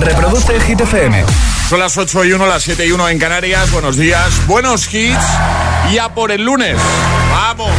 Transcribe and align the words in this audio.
Reproduce 0.00 0.58
Hit 0.60 0.80
FM. 0.80 1.24
Son 1.68 1.78
las 1.78 1.96
8 1.96 2.24
y 2.24 2.32
1, 2.32 2.46
las 2.46 2.62
7 2.62 2.86
y 2.86 2.92
1 2.92 3.08
en 3.08 3.18
Canarias. 3.18 3.70
Buenos 3.70 3.96
días, 3.96 4.46
buenos 4.46 4.92
hits. 4.92 5.24
Ya 5.92 6.08
por 6.14 6.30
el 6.30 6.44
lunes. 6.44 6.76
¡Vamos! 7.30 7.70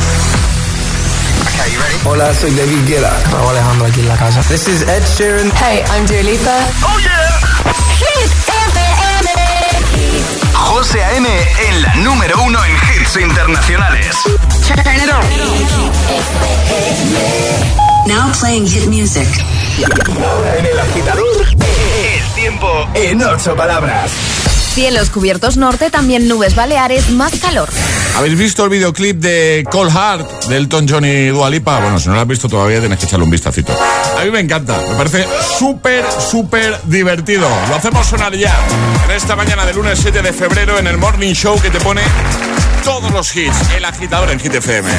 Hola, 2.05 2.33
soy 2.33 2.51
David 2.51 2.87
Guetta. 2.87 3.13
Raúl 3.31 3.49
Alejandro 3.49 3.85
aquí 3.87 3.99
en 3.99 4.07
la 4.07 4.15
casa. 4.17 4.41
This 4.43 4.67
is 4.67 4.81
Ed 4.83 5.03
Sheeran. 5.17 5.51
Hey, 5.59 5.83
I'm 5.91 6.05
Dua 6.05 6.21
Lipa. 6.23 6.57
¡Oh, 6.83 6.99
yeah! 6.99 7.39
Hit 7.97 8.31
FM. 8.47 9.29
José 10.53 11.03
A.M. 11.03 11.27
en 11.67 11.81
la 11.81 11.95
número 11.95 12.41
uno 12.41 12.63
en 12.63 12.73
hits 12.75 13.17
internacionales. 13.17 14.15
Turn 14.67 14.95
it 14.95 15.09
on. 15.11 15.25
Now 18.07 18.31
playing 18.39 18.65
hit 18.65 18.87
music. 18.87 19.27
En 20.57 20.65
el 20.65 20.79
agitador, 20.79 21.45
el 21.49 22.33
tiempo 22.35 22.87
en 22.93 23.21
ocho 23.21 23.53
palabras. 23.53 24.11
Cielos 24.73 25.09
cubiertos 25.09 25.57
norte, 25.57 25.89
también 25.89 26.29
nubes 26.29 26.55
baleares, 26.55 27.09
más 27.09 27.33
calor. 27.41 27.67
¿Habéis 28.15 28.37
visto 28.37 28.63
el 28.63 28.69
videoclip 28.69 29.19
de 29.19 29.67
Cold 29.69 29.91
Heart 29.91 30.45
de 30.45 30.55
Elton 30.55 30.87
John 30.87 31.03
y 31.03 31.27
Dua 31.27 31.49
Lipa? 31.49 31.81
Bueno, 31.81 31.99
si 31.99 32.07
no 32.07 32.15
lo 32.15 32.21
has 32.21 32.27
visto 32.27 32.47
todavía 32.47 32.79
tienes 32.79 32.97
que 32.97 33.07
echarle 33.07 33.25
un 33.25 33.31
vistacito. 33.31 33.77
A 34.17 34.23
mí 34.23 34.31
me 34.31 34.39
encanta, 34.39 34.79
me 34.89 34.95
parece 34.95 35.27
súper, 35.57 36.05
súper 36.31 36.79
divertido. 36.85 37.49
Lo 37.67 37.75
hacemos 37.75 38.07
sonar 38.07 38.33
ya 38.35 38.57
en 39.03 39.11
esta 39.11 39.35
mañana 39.35 39.65
de 39.65 39.73
lunes 39.73 39.99
7 40.01 40.21
de 40.21 40.31
febrero 40.31 40.79
en 40.79 40.87
el 40.87 40.97
Morning 40.97 41.33
Show 41.33 41.59
que 41.59 41.69
te 41.69 41.81
pone 41.81 42.03
todos 42.85 43.11
los 43.11 43.35
hits, 43.35 43.57
el 43.75 43.83
agitador 43.83 44.31
en 44.31 44.39
Hit 44.39 44.55
FM. 44.55 44.89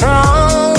Strong, 0.00 0.69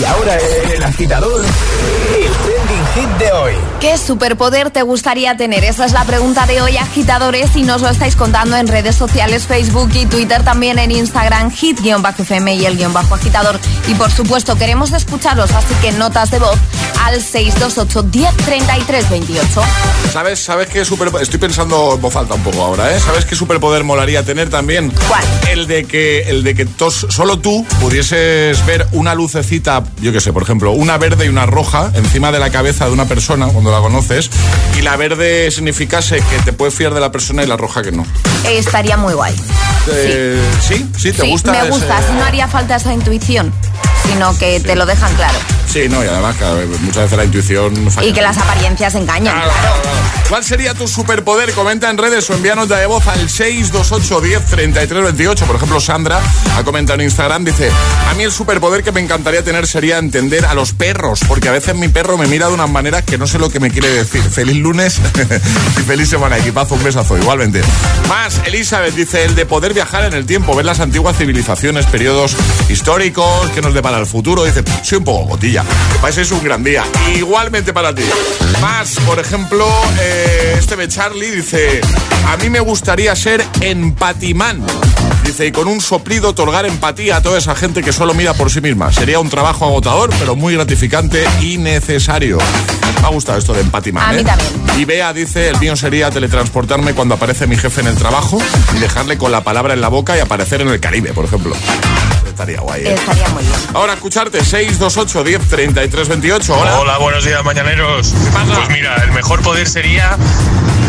Y 0.00 0.04
ahora 0.04 0.36
el 0.74 0.82
agitador, 0.82 1.42
el 1.44 2.32
trending 2.32 2.86
hit 2.94 3.18
de 3.18 3.32
hoy. 3.32 3.52
¿Qué 3.80 3.98
superpoder 3.98 4.70
te 4.70 4.82
gustaría 4.82 5.36
tener? 5.36 5.64
Esa 5.64 5.84
es 5.84 5.92
la 5.92 6.04
pregunta 6.04 6.46
de 6.46 6.62
hoy, 6.62 6.76
agitadores, 6.76 7.54
y 7.56 7.62
nos 7.62 7.82
lo 7.82 7.88
estáis 7.88 8.16
contando 8.16 8.56
en 8.56 8.68
redes 8.68 8.96
sociales, 8.96 9.44
Facebook 9.46 9.90
y 9.94 10.06
Twitter, 10.06 10.42
también 10.44 10.78
en 10.78 10.90
Instagram, 10.92 11.50
hit-fm 11.50 12.54
y 12.54 12.64
el 12.66 12.76
guion 12.76 12.92
bajo 12.92 13.14
agitador. 13.14 13.58
Y 13.88 13.94
por 13.94 14.10
supuesto, 14.10 14.56
queremos 14.56 14.92
escucharos, 14.92 15.50
así 15.52 15.74
que 15.82 15.92
notas 15.92 16.30
de 16.30 16.38
voz 16.38 16.56
al 17.04 17.20
628 17.20 18.02
10 18.02 18.36
33 18.36 19.10
28. 19.10 19.62
¿Sabes, 20.12 20.38
¿Sabes 20.40 20.68
qué 20.68 20.84
superpoder? 20.84 21.24
Estoy 21.24 21.40
pensando 21.40 21.94
en 21.94 22.00
voz 22.00 22.14
alta 22.16 22.34
un 22.34 22.42
poco 22.42 22.62
ahora, 22.62 22.94
¿eh? 22.94 23.00
¿Sabes 23.00 23.24
qué 23.24 23.34
superpoder 23.34 23.82
molaría 23.84 24.24
tener 24.24 24.48
también? 24.48 24.92
¿Cuál? 25.08 25.24
El 25.50 25.66
de 25.66 25.84
que, 25.84 26.22
el 26.30 26.44
de 26.44 26.54
que 26.54 26.66
tos- 26.66 27.06
solo 27.10 27.38
tú 27.40 27.66
pudieses 27.80 28.64
ver 28.64 28.86
una 28.92 29.14
lucecita, 29.14 29.81
yo 30.00 30.12
qué 30.12 30.20
sé, 30.20 30.32
por 30.32 30.42
ejemplo, 30.42 30.70
una 30.72 30.98
verde 30.98 31.26
y 31.26 31.28
una 31.28 31.46
roja 31.46 31.90
encima 31.94 32.32
de 32.32 32.38
la 32.38 32.50
cabeza 32.50 32.86
de 32.86 32.92
una 32.92 33.06
persona 33.06 33.46
cuando 33.46 33.70
la 33.70 33.80
conoces, 33.80 34.30
y 34.78 34.82
la 34.82 34.96
verde 34.96 35.50
significase 35.50 36.16
que 36.16 36.38
te 36.44 36.52
puedes 36.52 36.74
fiar 36.74 36.94
de 36.94 37.00
la 37.00 37.12
persona 37.12 37.42
y 37.42 37.46
la 37.46 37.56
roja 37.56 37.82
que 37.82 37.92
no. 37.92 38.02
Eh, 38.44 38.58
estaría 38.58 38.96
muy 38.96 39.14
guay. 39.14 39.34
Eh, 39.90 40.40
¿Sí? 40.66 40.86
¿Sí? 40.96 41.12
¿Te 41.12 41.22
sí, 41.22 41.30
gusta? 41.30 41.52
me 41.52 41.58
ese- 41.60 41.68
gusta, 41.70 42.00
si 42.06 42.12
no 42.14 42.24
haría 42.24 42.48
falta 42.48 42.76
esa 42.76 42.92
intuición. 42.92 43.52
sino 44.04 44.36
que 44.36 44.58
te 44.58 44.74
lo 44.74 44.84
dejan 44.84 45.14
claro. 45.14 45.38
Sí, 45.72 45.88
no, 45.88 46.02
y 46.04 46.08
además 46.08 46.34
muchas 46.80 47.04
veces 47.04 47.16
la 47.16 47.24
intuición 47.24 47.90
falla. 47.90 48.06
Y 48.08 48.12
que 48.12 48.20
las 48.20 48.36
apariencias 48.36 48.94
engañan. 48.96 49.32
Claro, 49.34 49.50
claro, 49.60 49.80
claro. 49.80 49.96
¿Cuál 50.28 50.44
sería 50.44 50.74
tu 50.74 50.88
superpoder? 50.88 51.52
Comenta 51.52 51.88
en 51.88 51.96
redes 51.96 52.28
o 52.28 52.34
envíanos 52.34 52.68
de 52.68 52.84
voz 52.86 53.06
al 53.06 53.30
628 53.30 54.20
10 54.20 54.44
33 54.46 55.04
28. 55.04 55.46
Por 55.46 55.56
ejemplo, 55.56 55.80
Sandra 55.80 56.20
ha 56.56 56.64
comentado 56.64 56.98
en 56.98 57.04
Instagram, 57.06 57.44
dice, 57.44 57.70
a 58.10 58.14
mí 58.14 58.24
el 58.24 58.32
superpoder 58.32 58.82
que 58.82 58.90
me 58.90 59.00
encantaría 59.00 59.42
tener 59.44 59.66
sería 59.72 59.96
entender 59.96 60.44
a 60.44 60.52
los 60.52 60.74
perros, 60.74 61.20
porque 61.26 61.48
a 61.48 61.52
veces 61.52 61.74
mi 61.74 61.88
perro 61.88 62.18
me 62.18 62.26
mira 62.26 62.48
de 62.48 62.52
unas 62.52 62.68
maneras 62.68 63.04
que 63.04 63.16
no 63.16 63.26
sé 63.26 63.38
lo 63.38 63.48
que 63.48 63.58
me 63.58 63.70
quiere 63.70 63.88
decir. 63.88 64.20
Feliz 64.22 64.56
lunes 64.56 65.00
y 65.78 65.80
feliz 65.80 66.10
semana, 66.10 66.36
equipazo, 66.36 66.74
un 66.74 66.84
besazo, 66.84 67.16
igualmente. 67.16 67.62
Más, 68.06 68.42
Elizabeth 68.44 68.94
dice, 68.94 69.24
el 69.24 69.34
de 69.34 69.46
poder 69.46 69.72
viajar 69.72 70.04
en 70.04 70.12
el 70.12 70.26
tiempo, 70.26 70.54
ver 70.54 70.66
las 70.66 70.80
antiguas 70.80 71.16
civilizaciones, 71.16 71.86
periodos 71.86 72.36
históricos, 72.68 73.48
que 73.52 73.62
nos 73.62 73.72
depara 73.72 73.98
el 73.98 74.04
futuro. 74.04 74.44
Dice, 74.44 74.62
soy 74.82 74.98
un 74.98 75.04
poco 75.04 75.24
gotilla. 75.30 75.62
Que 75.62 75.98
pases 76.00 76.30
un 76.32 76.44
gran 76.44 76.62
día. 76.62 76.84
Igualmente 77.16 77.72
para 77.72 77.94
ti. 77.94 78.04
Más, 78.60 78.96
por 79.06 79.18
ejemplo, 79.20 79.66
eh, 79.98 80.56
este 80.58 80.76
de 80.76 80.86
Charlie 80.88 81.30
dice, 81.30 81.80
a 82.26 82.36
mí 82.36 82.50
me 82.50 82.60
gustaría 82.60 83.16
ser 83.16 83.42
empatimán. 83.62 84.66
Dice, 85.32 85.46
y 85.46 85.50
con 85.50 85.66
un 85.66 85.80
soplido 85.80 86.28
otorgar 86.28 86.66
empatía 86.66 87.16
a 87.16 87.22
toda 87.22 87.38
esa 87.38 87.54
gente 87.54 87.82
que 87.82 87.90
solo 87.90 88.12
mira 88.12 88.34
por 88.34 88.50
sí 88.50 88.60
misma. 88.60 88.92
Sería 88.92 89.18
un 89.18 89.30
trabajo 89.30 89.64
agotador, 89.64 90.10
pero 90.18 90.36
muy 90.36 90.52
gratificante 90.52 91.24
y 91.40 91.56
necesario. 91.56 92.36
Me 93.00 93.06
ha 93.06 93.08
gustado 93.08 93.38
esto 93.38 93.54
de. 93.54 93.62
A 93.62 94.12
mí 94.12 94.20
¿eh? 94.20 94.24
también. 94.24 94.52
Y 94.76 94.84
Bea 94.84 95.14
dice, 95.14 95.48
el 95.48 95.58
mío 95.58 95.74
sería 95.74 96.10
teletransportarme 96.10 96.92
cuando 96.92 97.14
aparece 97.14 97.46
mi 97.46 97.56
jefe 97.56 97.80
en 97.80 97.86
el 97.86 97.94
trabajo 97.94 98.42
y 98.76 98.78
dejarle 98.78 99.16
con 99.16 99.32
la 99.32 99.42
palabra 99.42 99.72
en 99.72 99.80
la 99.80 99.88
boca 99.88 100.18
y 100.18 100.20
aparecer 100.20 100.60
en 100.60 100.68
el 100.68 100.80
Caribe, 100.80 101.14
por 101.14 101.24
ejemplo. 101.24 101.56
Estaría 102.28 102.60
guay. 102.60 102.82
¿eh? 102.82 102.92
Estaría 102.92 103.28
muy 103.30 103.42
bien. 103.42 103.56
Ahora 103.72 103.94
escucharte 103.94 104.44
628 104.44 105.24
10 105.24 105.48
33 105.48 106.08
28. 106.08 106.54
Hola. 106.54 106.78
Hola, 106.78 106.98
buenos 106.98 107.24
días, 107.24 107.42
mañaneros. 107.42 108.12
pasa? 108.34 108.54
Pues 108.54 108.68
mira, 108.68 108.96
el 108.96 109.12
mejor 109.12 109.40
poder 109.40 109.66
sería 109.66 110.18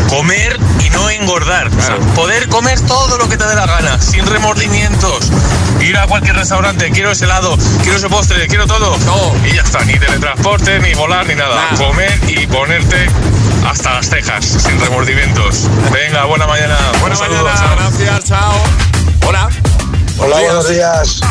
comer 0.09 0.59
y 0.85 0.89
no 0.89 1.09
engordar. 1.09 1.67
O 1.67 1.81
sea, 1.81 1.97
poder 2.15 2.47
comer 2.49 2.79
todo 2.81 3.17
lo 3.17 3.27
que 3.29 3.37
te 3.37 3.45
dé 3.45 3.55
la 3.55 3.65
gana, 3.65 4.01
sin 4.01 4.25
remordimientos. 4.25 5.31
Ir 5.81 5.97
a 5.97 6.07
cualquier 6.07 6.35
restaurante, 6.35 6.91
quiero 6.91 7.11
ese 7.11 7.25
helado, 7.25 7.57
quiero 7.81 7.97
ese 7.97 8.09
postre, 8.09 8.47
quiero 8.47 8.67
todo. 8.67 8.95
Todo. 8.97 9.33
Y 9.45 9.55
ya 9.55 9.61
está, 9.61 9.83
ni 9.85 9.93
teletransporte, 9.93 10.79
ni 10.79 10.93
volar, 10.93 11.25
ni 11.25 11.35
nada. 11.35 11.55
Nada. 11.55 11.85
Comer 11.85 12.19
y 12.27 12.47
ponerte 12.47 13.07
hasta 13.67 13.93
las 13.93 14.09
cejas, 14.09 14.45
sin 14.45 14.79
remordimientos. 14.79 15.67
Venga, 15.91 16.25
buena 16.25 16.47
mañana. 16.47 16.77
Buena 17.01 17.15
mañana, 17.17 17.53
chao. 17.55 17.75
gracias, 17.75 18.25
chao. 18.25 18.53
Hola. 19.27 19.49
Hola, 20.19 20.39
buenos 20.39 20.69
días. 20.69 21.21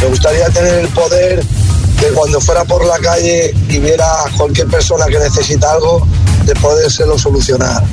Me 0.00 0.08
gustaría 0.08 0.48
tener 0.50 0.74
el 0.74 0.88
poder 0.88 1.44
de 1.44 2.08
cuando 2.14 2.40
fuera 2.40 2.64
por 2.64 2.84
la 2.84 2.98
calle 2.98 3.54
y 3.68 3.78
viera 3.78 4.04
a 4.04 4.30
cualquier 4.36 4.66
persona 4.66 5.06
que 5.06 5.18
necesita 5.18 5.70
algo, 5.72 6.06
de 6.44 6.54
podérselo 6.56 7.18
solucionar. 7.18 7.84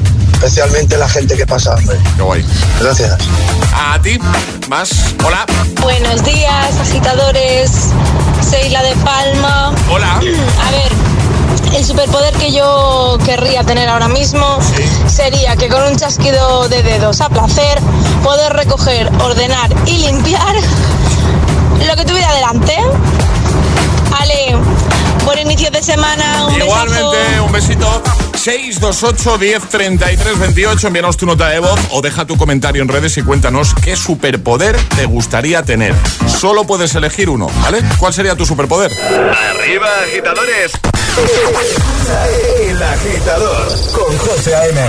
Especialmente 0.41 0.95
la 0.95 1.09
gente 1.09 1.35
que 1.35 1.45
pasa 1.45 1.73
hambre. 1.73 1.97
Qué 2.15 2.21
guay. 2.21 2.45
Gracias. 2.79 3.17
A 3.75 4.01
ti, 4.01 4.17
más. 4.69 4.89
Hola. 5.25 5.45
Buenos 5.81 6.23
días, 6.23 6.77
agitadores. 6.79 7.89
Soy 8.49 8.69
la 8.69 8.81
de 8.81 8.95
Palma. 8.95 9.75
Hola. 9.91 10.15
A 10.15 10.71
ver, 10.71 11.75
el 11.75 11.83
superpoder 11.83 12.33
que 12.35 12.53
yo 12.53 13.17
querría 13.25 13.65
tener 13.65 13.89
ahora 13.89 14.07
mismo 14.07 14.59
sería 15.09 15.57
que 15.57 15.67
con 15.67 15.83
un 15.83 15.97
chasquido 15.97 16.69
de 16.69 16.83
dedos 16.83 17.19
a 17.19 17.27
placer 17.27 17.77
poder 18.23 18.53
recoger, 18.53 19.11
ordenar 19.21 19.69
y 19.87 19.97
limpiar 19.97 20.55
lo 21.85 21.95
que 21.97 22.05
tuviera 22.05 22.33
delante. 22.33 22.77
Ale, 24.17 24.57
buen 25.25 25.39
inicio 25.39 25.69
de 25.71 25.81
semana. 25.81 26.45
Un 26.47 26.55
Igualmente, 26.61 27.17
besazo. 27.17 27.43
un 27.45 27.51
besito. 27.51 28.03
628 28.35 29.37
10 29.37 29.63
33 29.69 30.39
28. 30.39 30.87
Envíanos 30.87 31.17
tu 31.17 31.25
nota 31.25 31.49
de 31.49 31.59
voz 31.59 31.79
o 31.91 32.01
deja 32.01 32.25
tu 32.25 32.37
comentario 32.37 32.81
en 32.81 32.87
redes 32.87 33.17
y 33.17 33.21
cuéntanos 33.21 33.73
qué 33.83 33.95
superpoder 33.95 34.77
te 34.95 35.05
gustaría 35.05 35.63
tener. 35.63 35.93
Solo 36.27 36.65
puedes 36.65 36.95
elegir 36.95 37.29
uno, 37.29 37.47
¿vale? 37.61 37.83
¿Cuál 37.97 38.13
sería 38.13 38.35
tu 38.35 38.45
superpoder? 38.45 38.91
Arriba, 38.93 39.87
agitadores. 40.03 40.71
El 42.61 42.81
agitador 42.81 43.67
con 43.93 44.17
José 44.17 44.55
A.M. 44.55 44.79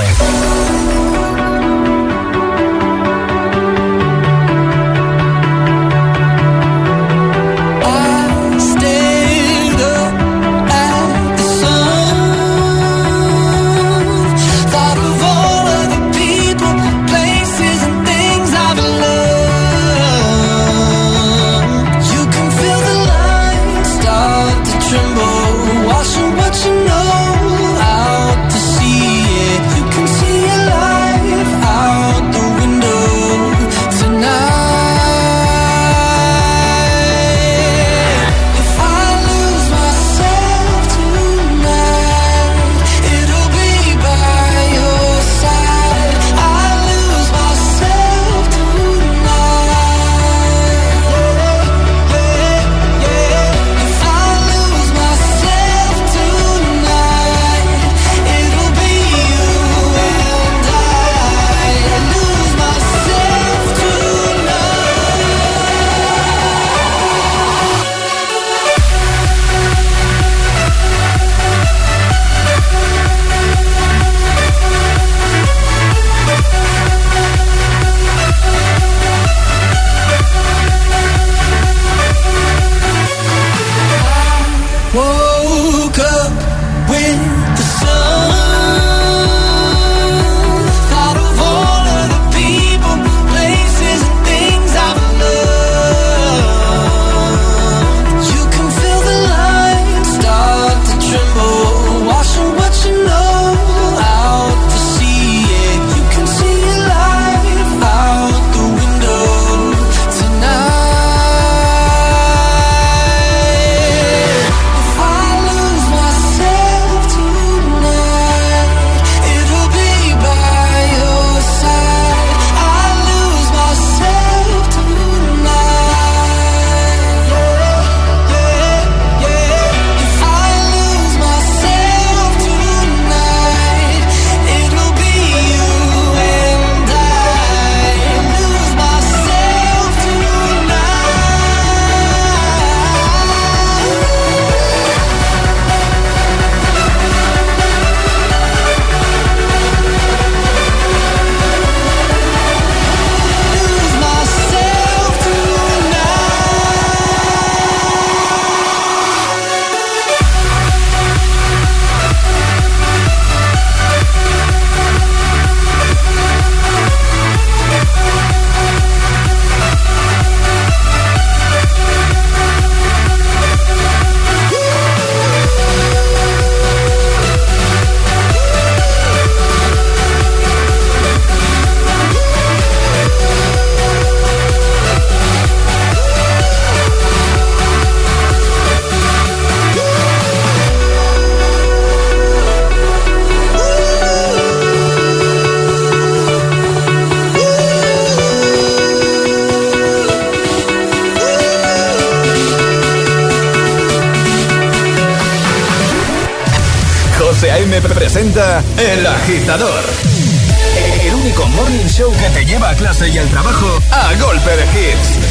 te 213.00 213.06
lleva 213.06 213.08
a 213.08 213.08
clase 213.08 213.08
y 213.08 213.18
al 213.18 213.28
trabajo. 213.28 213.78
A 213.90 214.14
golpe 214.14 214.56
de 214.56 214.64
hits. 214.64 215.30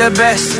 The 0.00 0.08
best, 0.12 0.59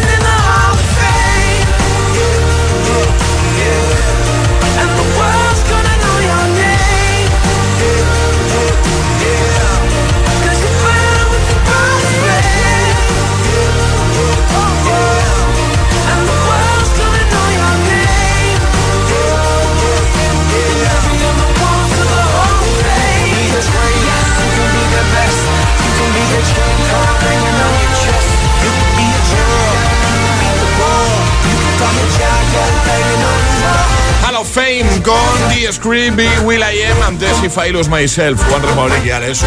Fame 35.01 35.03
con 35.03 35.49
The 35.49 35.71
Scream 35.71 36.19
y 36.19 36.39
Will 36.43 36.61
I 36.61 36.83
Am 36.83 37.01
antes 37.07 37.31
If 37.43 37.57
I 37.57 37.71
Lose 37.71 37.89
Myself 37.89 38.41
One 38.53 38.65
Republic 38.65 39.05
y 39.05 39.09
eso 39.09 39.45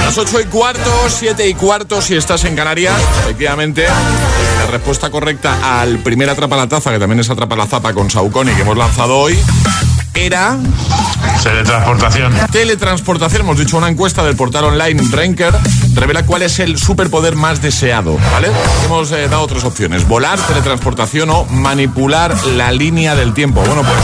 Las 0.00 0.16
8 0.16 0.40
y 0.40 0.44
cuarto, 0.44 0.90
7 1.08 1.48
y 1.48 1.54
cuarto 1.54 2.00
si 2.00 2.14
estás 2.16 2.44
en 2.44 2.56
Canarias 2.56 2.94
Efectivamente 3.20 3.86
La 4.58 4.66
respuesta 4.66 5.10
correcta 5.10 5.80
al 5.80 5.98
primer 5.98 6.30
Atrapa 6.30 6.56
la 6.56 6.68
Taza 6.68 6.92
Que 6.92 6.98
también 6.98 7.20
es 7.20 7.30
Atrapa 7.30 7.56
la 7.56 7.66
Zapa 7.66 7.92
con 7.92 8.10
Saucony 8.10 8.52
Que 8.54 8.62
hemos 8.62 8.76
lanzado 8.76 9.16
hoy 9.18 9.38
Era 10.14 10.58
Teletransportación. 11.42 12.32
teletransportación. 12.52 13.42
Hemos 13.42 13.58
dicho 13.58 13.76
una 13.76 13.88
encuesta 13.88 14.24
del 14.24 14.36
portal 14.36 14.64
online 14.64 15.02
Ranker 15.10 15.52
revela 15.94 16.24
cuál 16.24 16.42
es 16.42 16.58
el 16.58 16.78
superpoder 16.78 17.34
más 17.34 17.60
deseado, 17.60 18.16
¿vale? 18.32 18.48
Hemos 18.84 19.10
eh, 19.12 19.28
dado 19.28 19.46
tres 19.46 19.64
opciones: 19.64 20.06
volar, 20.08 20.38
teletransportación 20.40 21.28
o 21.30 21.44
manipular 21.44 22.34
la 22.46 22.72
línea 22.72 23.14
del 23.14 23.34
tiempo. 23.34 23.60
Bueno, 23.62 23.82
pues 23.82 23.98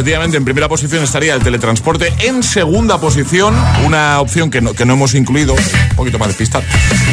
efectivamente 0.00 0.38
en 0.38 0.46
primera 0.46 0.66
posición 0.66 1.04
estaría 1.04 1.34
el 1.34 1.42
teletransporte. 1.42 2.10
En 2.20 2.42
segunda 2.42 2.98
posición, 2.98 3.54
una 3.84 4.18
opción 4.20 4.50
que 4.50 4.62
no, 4.62 4.72
que 4.72 4.86
no 4.86 4.94
hemos 4.94 5.14
incluido, 5.14 5.52
un 5.52 5.96
poquito 5.96 6.18
más 6.18 6.28
despistar, 6.28 6.62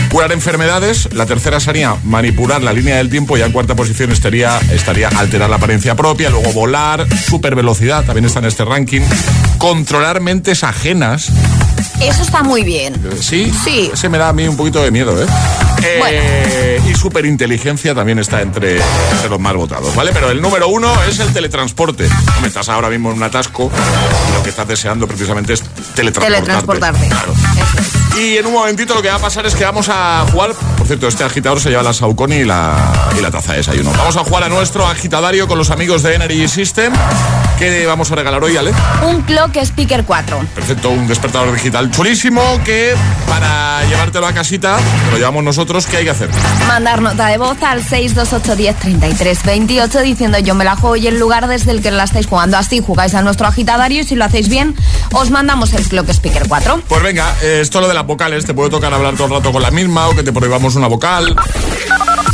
curar 0.09 0.31
enfermedades. 0.31 1.13
La 1.13 1.25
tercera 1.25 1.59
sería 1.59 1.97
manipular 2.05 2.63
la 2.63 2.71
línea 2.71 2.95
del 2.95 3.09
tiempo 3.09 3.37
y 3.37 3.41
en 3.41 3.51
cuarta 3.51 3.75
posición 3.75 4.13
estaría, 4.13 4.57
estaría 4.71 5.09
alterar 5.09 5.49
la 5.49 5.57
apariencia 5.57 5.95
propia, 5.95 6.29
luego 6.29 6.53
volar, 6.53 7.05
super 7.13 7.55
velocidad, 7.55 8.05
también 8.05 8.23
está 8.23 8.39
en 8.39 8.45
este 8.45 8.63
ranking, 8.63 9.01
controlar 9.57 10.21
mentes 10.21 10.63
ajenas. 10.63 11.29
Eso 12.01 12.21
está 12.23 12.43
muy 12.43 12.63
bien. 12.63 12.95
¿Sí? 13.19 13.51
Sí. 13.63 13.89
Ese 13.93 14.09
me 14.09 14.17
da 14.17 14.29
a 14.29 14.33
mí 14.33 14.47
un 14.47 14.55
poquito 14.57 14.81
de 14.83 14.91
miedo, 14.91 15.21
¿eh? 15.21 15.25
Eh, 15.83 16.81
Y 16.87 16.95
superinteligencia 16.95 17.93
también 17.95 18.19
está 18.19 18.41
entre, 18.41 18.77
entre 18.77 19.29
los 19.29 19.39
más 19.39 19.53
votados, 19.55 19.95
¿vale? 19.95 20.11
Pero 20.13 20.31
el 20.31 20.41
número 20.41 20.67
uno 20.67 20.91
es 21.03 21.19
el 21.19 21.31
teletransporte. 21.33 22.07
Me 22.41 22.47
estás 22.47 22.69
ahora 22.69 22.89
mismo 22.89 23.11
en 23.11 23.17
un 23.17 23.23
atasco 23.23 23.71
y 24.29 24.33
lo 24.33 24.43
que 24.43 24.49
estás 24.49 24.67
deseando 24.67 25.07
precisamente 25.07 25.53
es 25.53 25.61
teletransportarte. 25.95 26.27
Teletransportarte. 26.35 27.07
Claro. 27.07 27.33
Eso 27.33 27.79
es. 27.79 28.17
Y 28.19 28.37
en 28.37 28.45
un 28.47 28.53
momentito 28.53 28.95
lo 28.95 29.01
que 29.01 29.09
va 29.09 29.15
a 29.15 29.19
pasar 29.19 29.45
es 29.45 29.53
que 29.55 29.63
vamos 29.63 29.87
a 29.89 30.25
jugar. 30.31 30.53
Por 30.87 30.95
cierto, 30.95 31.09
este 31.09 31.25
agitador 31.25 31.59
se 31.59 31.69
lleva 31.69 31.83
la 31.83 31.91
Saucony 31.91 32.35
y 32.35 32.45
la, 32.45 32.93
y 33.17 33.21
la 33.21 33.29
taza 33.29 33.51
de 33.51 33.57
desayuno. 33.57 33.91
Vamos 33.91 34.15
a 34.15 34.23
jugar 34.23 34.45
a 34.45 34.47
nuestro 34.47 34.87
agitadario 34.87 35.45
con 35.45 35.57
los 35.57 35.69
amigos 35.69 36.01
de 36.01 36.15
Energy 36.15 36.47
System. 36.47 36.93
¿Qué 37.59 37.85
vamos 37.85 38.09
a 38.09 38.15
regalar 38.15 38.41
hoy, 38.41 38.55
Ale? 38.55 38.71
Un 39.05 39.21
Clock 39.23 39.57
Speaker 39.57 40.05
4. 40.05 40.39
Perfecto, 40.55 40.89
un 40.89 41.05
despertador 41.05 41.53
digital 41.53 41.91
chulísimo 41.91 42.41
que 42.63 42.95
para 43.27 43.83
llevártelo 43.89 44.27
a 44.27 44.33
casita, 44.33 44.77
que 44.77 45.11
lo 45.11 45.17
llevamos 45.17 45.43
nosotros, 45.43 45.85
¿qué 45.87 45.97
hay 45.97 46.05
que 46.05 46.11
hacer? 46.11 46.29
Mandar 46.69 47.01
nota 47.01 47.27
de 47.27 47.37
voz 47.37 47.61
al 47.63 47.83
628103328 47.83 50.03
diciendo 50.03 50.39
yo 50.39 50.55
me 50.55 50.63
la 50.63 50.77
juego 50.77 50.95
y 50.95 51.07
el 51.07 51.19
lugar 51.19 51.49
desde 51.49 51.71
el 51.71 51.81
que 51.81 51.91
la 51.91 52.05
estáis 52.05 52.27
jugando. 52.27 52.55
Así 52.55 52.79
jugáis 52.79 53.13
a 53.13 53.21
nuestro 53.21 53.45
agitadario 53.47 54.03
y 54.03 54.05
si 54.05 54.15
lo 54.15 54.23
hacéis 54.23 54.47
bien, 54.47 54.73
os 55.11 55.31
mandamos 55.31 55.73
el 55.73 55.83
Clock 55.83 56.07
Speaker 56.11 56.47
4. 56.47 56.83
Pues 56.87 57.03
venga, 57.03 57.35
eh, 57.41 57.59
esto 57.61 57.81
lo 57.81 57.89
de 57.89 57.93
las 57.93 58.07
vocales, 58.07 58.45
te 58.45 58.53
puede 58.53 58.69
tocar 58.69 58.93
hablar 58.93 59.15
todo 59.15 59.27
el 59.27 59.33
rato 59.33 59.51
con 59.51 59.61
la 59.61 59.71
misma 59.71 60.07
o 60.07 60.15
que 60.15 60.23
te 60.23 60.31
prohibamos 60.31 60.76
una 60.77 60.87
vocal. 60.87 61.35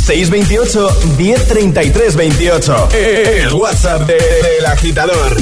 628 0.04 0.88
1033 1.16 2.16
28. 2.16 2.88
El 2.92 3.52
WhatsApp 3.54 4.02
de- 4.06 4.14
del 4.14 4.66
agitador. 4.66 5.36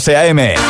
José 0.00 0.16
A.M. 0.16 0.69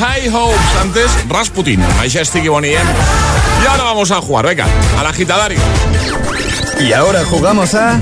High 0.00 0.28
Hopes. 0.28 0.58
Antes, 0.80 1.10
Rasputin, 1.28 1.80
Majestic 1.96 2.44
y 2.44 2.48
Bonnie 2.48 2.74
M. 2.74 2.90
Y 3.62 3.66
ahora 3.66 3.84
vamos 3.84 4.10
a 4.10 4.20
jugar, 4.20 4.46
venga, 4.46 4.66
al 4.98 5.06
agitadario. 5.06 5.58
Y 6.80 6.92
ahora 6.92 7.24
jugamos 7.24 7.74
a 7.74 8.00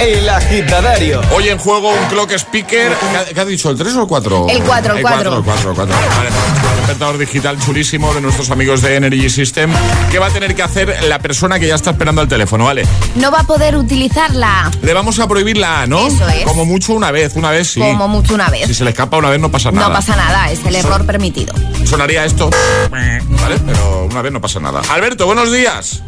El 0.00 0.28
Agitadario. 0.28 1.22
Hoy 1.34 1.48
en 1.48 1.58
juego 1.58 1.90
un 1.90 2.06
clock 2.08 2.32
speaker. 2.32 2.92
¿Qué 2.92 3.16
ha, 3.16 3.24
qué 3.24 3.40
ha 3.40 3.44
dicho? 3.44 3.70
¿El 3.70 3.78
3 3.78 3.94
o 3.94 4.02
el 4.02 4.08
4? 4.08 4.46
El 4.50 4.62
cuatro, 4.62 4.96
el 4.96 5.02
cuatro. 5.02 5.38
El 5.38 5.44
4, 5.44 5.70
el 5.70 5.76
4. 5.76 5.96
Vale, 5.96 6.28
un 6.28 6.69
despertador 6.90 7.18
digital 7.18 7.56
chulísimo 7.56 8.12
de 8.14 8.20
nuestros 8.20 8.50
amigos 8.50 8.82
de 8.82 8.96
Energy 8.96 9.30
System. 9.30 9.70
¿Qué 10.10 10.18
va 10.18 10.26
a 10.26 10.30
tener 10.30 10.56
que 10.56 10.62
hacer 10.64 11.04
la 11.04 11.20
persona 11.20 11.60
que 11.60 11.68
ya 11.68 11.76
está 11.76 11.90
esperando 11.90 12.20
al 12.20 12.26
teléfono? 12.26 12.64
Vale. 12.64 12.84
No 13.14 13.30
va 13.30 13.40
a 13.40 13.44
poder 13.44 13.76
utilizarla 13.76 14.68
Le 14.82 14.92
vamos 14.92 15.20
a 15.20 15.28
prohibir 15.28 15.56
la 15.56 15.82
A, 15.82 15.86
¿no? 15.86 16.08
Eso 16.08 16.28
es. 16.28 16.42
Como 16.44 16.64
mucho 16.64 16.94
una 16.94 17.12
vez, 17.12 17.36
una 17.36 17.50
vez 17.50 17.68
sí. 17.68 17.80
como 17.80 18.08
mucho 18.08 18.34
una 18.34 18.48
vez. 18.48 18.66
Si 18.66 18.74
se 18.74 18.82
le 18.82 18.90
escapa 18.90 19.18
una 19.18 19.30
vez 19.30 19.38
no 19.38 19.52
pasa 19.52 19.70
nada. 19.70 19.86
No 19.86 19.94
pasa 19.94 20.16
nada, 20.16 20.50
es 20.50 20.64
el 20.66 20.74
error 20.74 21.06
permitido. 21.06 21.54
Sonaría 21.84 22.24
esto. 22.24 22.50
¿Vale? 22.90 23.60
Pero 23.64 24.08
una 24.10 24.22
vez 24.22 24.32
no 24.32 24.40
pasa 24.40 24.58
nada. 24.58 24.82
Alberto, 24.90 25.26
buenos 25.26 25.52
días. 25.52 26.02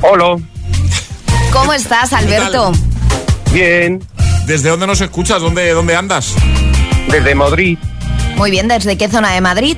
Hola, 0.00 0.36
¿Cómo 1.52 1.74
estás, 1.74 2.14
Alberto? 2.14 2.72
bien, 3.52 4.02
¿Desde 4.46 4.70
dónde 4.70 4.86
nos 4.86 5.02
escuchas? 5.02 5.42
¿Dónde, 5.42 5.70
dónde 5.72 5.94
andas? 5.94 6.34
desde 7.08 7.34
Madrid, 7.34 7.78
Muy 8.38 8.50
bien, 8.50 8.68
¿desde 8.68 8.96
qué 8.96 9.08
zona 9.08 9.32
de 9.32 9.40
Madrid? 9.40 9.76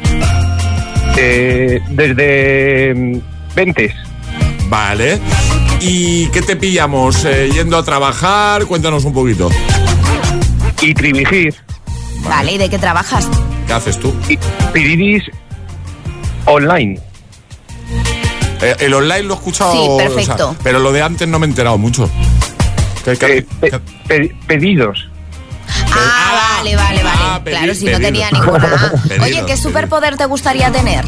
eh, 1.17 1.81
desde 1.91 2.95
mm, 2.95 3.21
Ventes, 3.55 3.93
Vale. 4.69 5.19
¿Y 5.81 6.29
qué 6.29 6.43
te 6.43 6.55
pillamos? 6.57 7.25
Eh, 7.25 7.51
¿Yendo 7.53 7.77
a 7.77 7.83
trabajar? 7.83 8.67
Cuéntanos 8.67 9.05
un 9.05 9.13
poquito. 9.13 9.51
y 10.81 10.95
Trivigir, 10.95 11.55
Vale, 12.29 12.53
¿y 12.53 12.59
de 12.59 12.69
qué 12.69 12.79
trabajas? 12.79 13.29
¿Qué 13.67 13.73
haces 13.73 13.99
tú? 13.99 14.15
y 14.29 14.39
Piridis 14.73 15.25
online. 16.45 17.01
Eh, 18.63 18.77
el 18.81 18.95
online 18.95 19.23
lo 19.25 19.35
he 19.35 19.37
escuchado. 19.39 19.73
Sí, 19.73 19.79
o 19.81 19.99
sea, 19.99 20.09
perfecto. 20.09 20.57
pero 20.63 20.79
lo 20.79 20.93
de 20.93 21.03
antes 21.03 21.27
no 21.27 21.39
me 21.39 21.47
he 21.47 21.49
enterado 21.49 21.79
mucho. 21.79 22.09
¿Qué- 23.05 23.17
qué- 23.17 23.39
Eh, 23.39 23.47
pe- 23.61 23.73
pe- 24.07 24.37
pedidos. 24.47 25.10
Ah, 25.93 26.57
vale, 26.59 26.77
vale, 26.77 27.03
vale. 27.03 27.19
ah, 27.23 27.41
claro, 27.45 27.75
si 27.75 27.87
no 27.87 27.99
tenía 28.01 28.31
ninguna. 28.31 28.93
Pedido, 29.09 29.25
Oye, 29.25 29.45
¿qué 29.47 29.57
superpoder 29.57 30.17
te 30.17 30.27
gustaría 30.27 30.71
tener? 30.71 31.05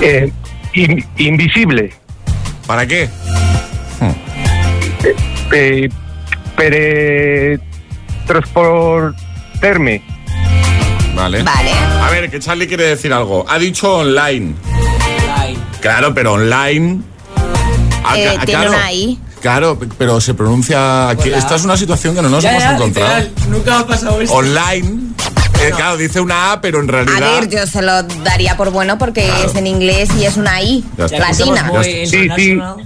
Eh, 0.00 0.32
in- 0.74 1.04
invisible. 1.18 1.92
¿Para 2.66 2.86
qué? 2.86 3.08
Eh, 5.52 5.88
pere- 6.56 7.60
transportarme. 8.26 10.02
Vale. 11.14 11.42
Vale. 11.42 11.70
A 12.02 12.10
ver, 12.10 12.30
que 12.30 12.40
Charlie 12.40 12.66
quiere 12.66 12.84
decir 12.88 13.12
algo. 13.12 13.44
Ha 13.48 13.58
dicho 13.58 13.98
online. 13.98 14.54
Claro, 15.80 16.12
pero 16.12 16.32
online. 16.32 17.00
Ah, 18.04 18.16
Eh, 18.18 18.30
tiene 18.44 18.66
claro, 18.66 18.70
una 18.70 18.92
I. 18.92 19.18
Claro, 19.40 19.78
pero 19.98 20.20
se 20.20 20.34
pronuncia. 20.34 21.08
aquí- 21.10 21.30
Esta 21.30 21.56
es 21.56 21.64
una 21.64 21.76
situación 21.76 22.14
que 22.14 22.22
no 22.22 22.28
nos 22.28 22.42
Ya, 22.42 22.50
hemos 22.52 22.62
ya, 22.62 22.74
encontrado. 22.74 23.16
literal, 23.20 23.48
nunca 23.50 23.78
ha 23.80 23.86
pasado 23.86 24.20
esto. 24.20 24.34
Online. 24.34 25.06
Eh, 25.62 25.72
claro, 25.74 25.96
dice 25.96 26.20
una 26.20 26.52
A, 26.52 26.60
pero 26.60 26.80
en 26.82 26.88
A 26.90 26.92
realidad. 26.92 27.40
ver, 27.40 27.48
yo 27.48 27.66
se 27.66 27.80
lo 27.80 28.02
daría 28.02 28.58
por 28.58 28.70
bueno 28.70 28.98
porque 28.98 29.26
es 29.44 29.54
en 29.54 29.66
inglés 29.66 30.10
y 30.20 30.24
es 30.26 30.36
una 30.36 30.60
I 30.60 30.84
latina. 30.98 31.70
Ya 31.72 31.82
Sí, 31.82 32.06
sí, 32.06 32.28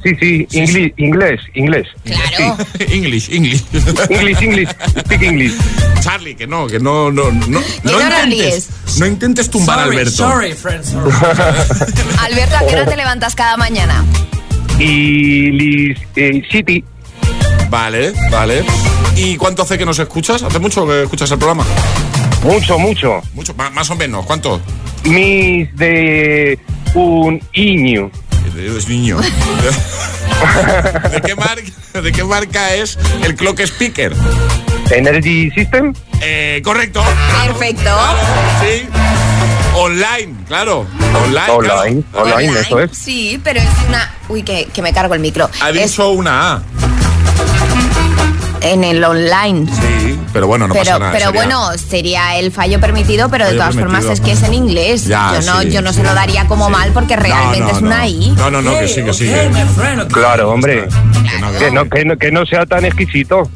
sí, 0.05 0.17
sí, 0.21 0.47
inglés, 0.53 0.93
inglés, 0.97 1.41
inglés. 1.55 1.87
Claro. 2.05 2.57
English, 2.79 3.29
English. 3.33 3.65
English, 4.09 4.41
English, 4.43 4.69
speak 5.01 5.23
English. 5.23 5.55
Charlie, 6.01 6.37
que 6.37 6.47
no, 6.47 6.69
que 6.69 6.79
no, 6.79 7.11
no, 7.11 7.33
no, 7.33 7.47
no, 7.49 7.61
no 7.83 7.91
te 7.99 8.23
intentes, 8.25 8.69
no 8.99 9.07
intentes 9.07 9.51
tumbar 9.51 9.81
a 9.81 9.85
Sorry, 9.85 9.97
Alberto. 9.97 10.17
sorry, 10.17 10.53
friend, 10.53 10.85
sorry. 10.85 11.11
Alberto, 12.21 12.57
¿a 12.57 12.67
qué 12.67 12.75
hora 12.77 12.87
te 12.87 12.97
levantas 12.97 13.35
cada 13.35 13.57
mañana? 13.57 14.05
Y 14.81 15.51
Lis, 15.53 15.99
eh, 16.17 16.43
City, 16.51 16.83
Vale, 17.71 18.13
vale. 18.33 18.65
¿Y 19.15 19.37
cuánto 19.37 19.63
hace 19.63 19.79
que 19.79 19.87
nos 19.87 19.99
escuchas? 20.01 20.43
¿Hace 20.43 20.59
mucho 20.59 20.85
que 20.87 21.05
escuchas 21.05 21.31
el 21.31 21.39
programa? 21.39 21.65
mucho, 22.43 22.79
mucho. 22.79 23.23
Mucho, 23.35 23.55
más 23.55 23.89
o 23.91 23.95
menos. 23.95 24.27
¿Cuánto? 24.27 24.61
Mis 25.05 25.75
de 25.77 26.59
un 26.95 27.41
niño. 27.55 28.11
Es 28.57 28.89
niño. 28.89 29.19
¿De 31.13 31.21
qué, 31.21 31.37
marca, 31.37 32.01
¿De 32.03 32.13
qué 32.13 32.25
marca 32.25 32.75
es 32.75 32.99
el 33.23 33.37
clock 33.37 33.61
speaker? 33.61 34.13
Energy 34.91 35.51
System. 35.53 35.95
Eh, 36.21 36.61
correcto. 36.65 37.05
Perfecto. 37.47 37.91
Sí. 38.61 38.89
Online, 39.81 40.35
claro. 40.47 40.87
Online. 41.25 41.51
Online, 41.51 42.03
claro. 42.13 42.27
online, 42.37 42.61
eso 42.61 42.81
es. 42.81 42.91
Sí, 42.97 43.41
pero 43.43 43.61
es 43.61 43.69
una... 43.89 44.13
Uy, 44.29 44.43
que, 44.43 44.67
que 44.73 44.83
me 44.83 44.93
cargo 44.93 45.15
el 45.15 45.21
micro. 45.21 45.49
Ha 45.61 45.71
Es 45.71 45.91
dicho 45.91 46.11
una 46.11 46.53
A. 46.57 46.63
en 48.61 48.85
el 48.85 49.03
online. 49.03 49.67
Sí, 49.73 50.19
pero 50.35 50.47
bueno, 50.47 50.69
no 50.69 50.75
pero 50.75 50.85
pasa 50.85 50.99
nada. 50.99 51.13
pero 51.13 51.25
sería- 51.27 51.41
bueno, 51.43 51.79
sería 51.79 52.37
el 52.37 52.53
fallo 52.53 52.79
permitido, 52.79 53.31
pero 53.31 53.47
de 53.47 53.53
todas 53.53 53.75
permitido. 53.75 54.01
formas 54.03 54.13
es 54.19 54.21
que 54.21 54.33
es 54.33 54.43
en 54.43 54.53
inglés. 54.55 55.07
Ya, 55.07 55.33
yo, 55.41 55.51
no, 55.53 55.61
sí, 55.63 55.71
yo 55.71 55.81
no 55.83 55.93
sí. 55.93 55.97
se 56.01 56.03
lo 56.05 56.15
daría 56.15 56.47
como 56.47 56.67
Sí. 56.67 56.73
mal 56.73 56.91
porque 56.93 57.17
realmente 57.17 57.61
no, 57.61 57.71
es 57.71 57.83
una 57.83 57.99
no. 58.01 58.07
I. 58.09 58.31
No, 58.37 58.51
no, 58.51 58.63
no, 58.63 58.79
que 58.79 58.87
sí, 58.89 59.03
que 59.03 59.15
sí. 59.15 59.25
Que-. 59.27 59.51
Claro, 60.13 60.51
hombre. 60.51 60.87
que 61.59 61.71
no, 61.71 61.89
que 61.89 62.05
no, 62.05 62.17
que 62.19 62.31
no 62.31 62.45
sea 62.45 62.67
tan 62.67 62.85
exquisito. 62.85 63.51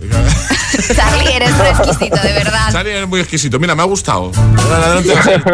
Charlie, 0.95 1.33
eres 1.33 1.51
un 1.53 1.67
exquisito, 1.67 2.17
de 2.17 2.33
verdad. 2.33 2.73
Charlie 2.73 2.93
es 3.03 3.09
muy 3.09 3.21
exquisito. 3.21 3.59
Mira, 3.59 3.75
me 3.75 3.83
ha 3.83 3.87
gustado. 3.87 4.31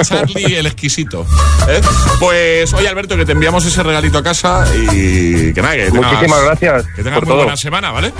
Charlie 0.02 0.56
el 0.56 0.66
exquisito. 0.66 1.26
¿Eh? 1.68 1.80
Pues, 2.18 2.72
oye, 2.74 2.88
Alberto, 2.88 3.16
que 3.16 3.24
te 3.24 3.32
enviamos 3.32 3.64
ese 3.64 3.82
regalito 3.82 4.18
a 4.18 4.22
casa 4.22 4.64
y 4.92 5.52
que 5.52 5.62
nada, 5.62 5.74
que 5.76 5.90
tengas, 5.90 6.12
Muchísimas 6.12 6.42
gracias 6.44 6.84
Que 6.96 7.02
tengas 7.02 7.18
por 7.20 7.26
muy 7.26 7.32
todo. 7.34 7.42
buena 7.44 7.56
semana, 7.56 7.90
¿vale? 7.90 8.12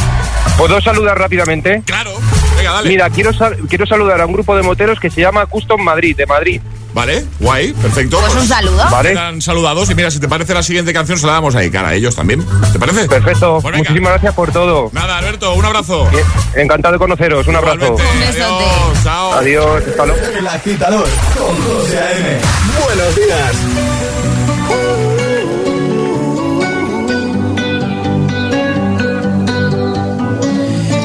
¿Puedo 0.56 0.80
saludar 0.80 1.18
rápidamente? 1.18 1.82
Claro. 1.84 2.12
Venga, 2.56 2.72
dale. 2.72 2.88
Mira, 2.88 3.10
quiero, 3.10 3.32
sal- 3.32 3.56
quiero 3.68 3.86
saludar 3.86 4.20
a 4.20 4.26
un 4.26 4.32
grupo 4.32 4.56
de 4.56 4.62
moteros 4.62 4.98
que 5.00 5.10
se 5.10 5.20
llama 5.20 5.46
Custom 5.46 5.80
Madrid, 5.82 6.16
de 6.16 6.26
Madrid. 6.26 6.60
Vale, 6.92 7.24
guay, 7.38 7.72
perfecto. 7.72 8.18
Pues 8.20 8.35
un 8.35 8.46
saludo. 8.46 8.85
Vale. 8.90 9.11
Quedan 9.11 9.40
saludados 9.40 9.88
y 9.90 9.94
mira, 9.94 10.11
si 10.11 10.18
te 10.18 10.29
parece 10.29 10.55
la 10.55 10.62
siguiente 10.62 10.92
canción 10.92 11.18
se 11.18 11.26
la 11.26 11.35
damos 11.35 11.55
ahí, 11.55 11.70
cara, 11.70 11.88
a 11.88 11.94
ellos 11.94 12.16
también. 12.16 12.44
¿Te 12.72 12.79
parece? 12.79 13.09
Perfecto. 13.09 13.59
Pues. 13.62 13.76
Muchísimas 13.76 14.12
gracias 14.12 14.35
por 14.35 14.53
todo. 14.53 14.90
Nada, 14.92 15.18
Alberto, 15.18 15.55
un 15.55 15.64
abrazo. 15.64 16.09
Bien, 16.11 16.24
Encantado 16.57 16.92
de 16.94 16.98
conoceros. 16.98 17.46
Un 17.46 17.57
abrazo. 17.57 17.76
Igualmente. 17.76 18.03
Un 18.12 18.20
besote. 18.20 18.64
Adiós, 18.64 19.05
chao. 19.05 19.33
Adiós. 19.35 19.83
Hasta 19.88 20.07
luego. 20.07 20.26
El 20.38 20.46
agitador 20.46 21.09
con 21.37 21.62
José 21.62 21.98
A.M. 21.98 22.38
Buenos 22.85 23.16
días. 23.16 23.55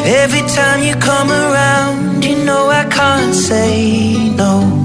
Every 0.08 0.42
time 0.42 0.84
you 0.84 0.96
come 0.96 1.32
around, 1.32 2.24
you 2.24 2.44
know 2.46 2.70
I 2.70 2.86
can't 2.86 3.34
say 3.34 4.30
no. 4.36 4.85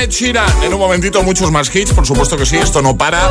Ed 0.00 0.10
Sheeran. 0.10 0.62
En 0.62 0.72
un 0.72 0.80
momentito 0.80 1.22
muchos 1.22 1.52
más 1.52 1.74
hits, 1.74 1.92
por 1.92 2.06
supuesto 2.06 2.36
que 2.36 2.46
sí, 2.46 2.56
esto 2.56 2.80
no 2.80 2.96
para. 2.96 3.30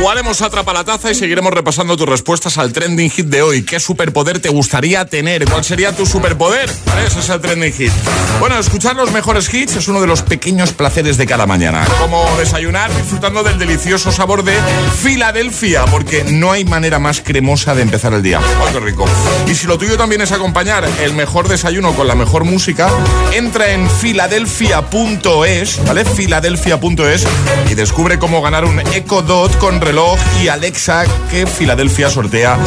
Jugaremos 0.00 0.40
Atrapa 0.42 0.72
la 0.72 0.84
Taza 0.84 1.10
y 1.10 1.14
seguiremos 1.16 1.52
repasando 1.52 1.96
tus 1.96 2.08
respuestas 2.08 2.56
al 2.56 2.72
trending 2.72 3.10
hit 3.10 3.26
de 3.26 3.42
hoy. 3.42 3.64
¿Qué 3.64 3.80
superpoder 3.80 4.38
te 4.38 4.48
gustaría 4.48 5.04
tener? 5.04 5.44
¿Cuál 5.44 5.64
sería 5.64 5.94
tu 5.94 6.06
superpoder? 6.06 6.70
¿Vale? 6.86 7.04
Ese 7.04 7.18
es 7.18 7.28
el 7.28 7.40
trending 7.40 7.72
hit. 7.72 7.90
Bueno, 8.38 8.56
escuchar 8.60 8.94
los 8.94 9.10
mejores 9.10 9.52
hits 9.52 9.74
es 9.74 9.88
uno 9.88 10.00
de 10.00 10.06
los 10.06 10.22
pequeños 10.22 10.72
placeres 10.72 11.16
de 11.18 11.26
cada 11.26 11.46
mañana. 11.46 11.84
Como 11.98 12.24
desayunar 12.38 12.94
disfrutando 12.94 13.42
del 13.42 13.58
delicioso 13.58 14.12
sabor 14.12 14.44
de 14.44 14.54
Filadelfia, 15.02 15.84
porque 15.86 16.22
no 16.22 16.52
hay 16.52 16.64
manera 16.64 17.00
más 17.00 17.20
cremosa 17.20 17.74
de 17.74 17.82
empezar 17.82 18.12
el 18.12 18.22
día. 18.22 18.38
¡Oh, 18.38 18.72
qué 18.72 18.78
rico! 18.78 19.04
Y 19.48 19.56
si 19.56 19.66
lo 19.66 19.78
tuyo 19.78 19.96
también 19.96 20.20
es 20.20 20.30
acompañar 20.30 20.88
el 21.02 21.12
mejor 21.14 21.48
desayuno 21.48 21.92
con 21.94 22.06
la 22.06 22.14
mejor 22.14 22.44
música, 22.44 22.88
entra 23.32 23.72
en 23.72 23.90
filadelfia.es, 23.90 25.84
¿vale? 25.84 26.04
Filadelfia.es 26.04 27.26
y 27.68 27.74
descubre 27.74 28.20
cómo 28.20 28.40
ganar 28.40 28.64
un 28.64 28.78
Echo 28.78 29.22
Dot 29.22 29.58
con 29.58 29.80
reloj 29.88 30.20
y 30.42 30.48
Alexa 30.48 31.06
que 31.30 31.46
Filadelfia 31.46 32.10
sortea 32.10 32.58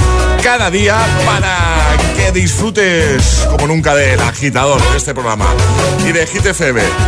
cada 0.42 0.72
día 0.72 0.98
para 1.24 1.96
que 2.16 2.32
disfrutes 2.32 3.46
como 3.48 3.68
nunca 3.68 3.94
del 3.94 4.20
agitador 4.20 4.82
de 4.90 4.98
este 4.98 5.14
programa 5.14 5.46
y 6.04 6.14
de 6.14 6.26
Hit 6.26 6.48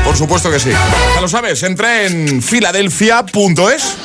por 0.03 0.15
supuesto 0.15 0.51
que 0.51 0.59
sí. 0.59 0.69
Ya 1.15 1.19
lo 1.19 1.27
sabes, 1.27 1.63
entra 1.63 2.03
en 2.03 2.43
filadelfia.es. 2.43 3.97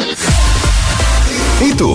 ¿Y 1.60 1.74
tú? 1.74 1.94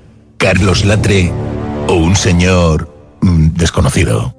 Carlos 0.41 0.85
Latre 0.85 1.31
o 1.87 1.93
un 1.93 2.15
señor 2.15 2.91
mm, 3.21 3.49
desconocido. 3.49 4.33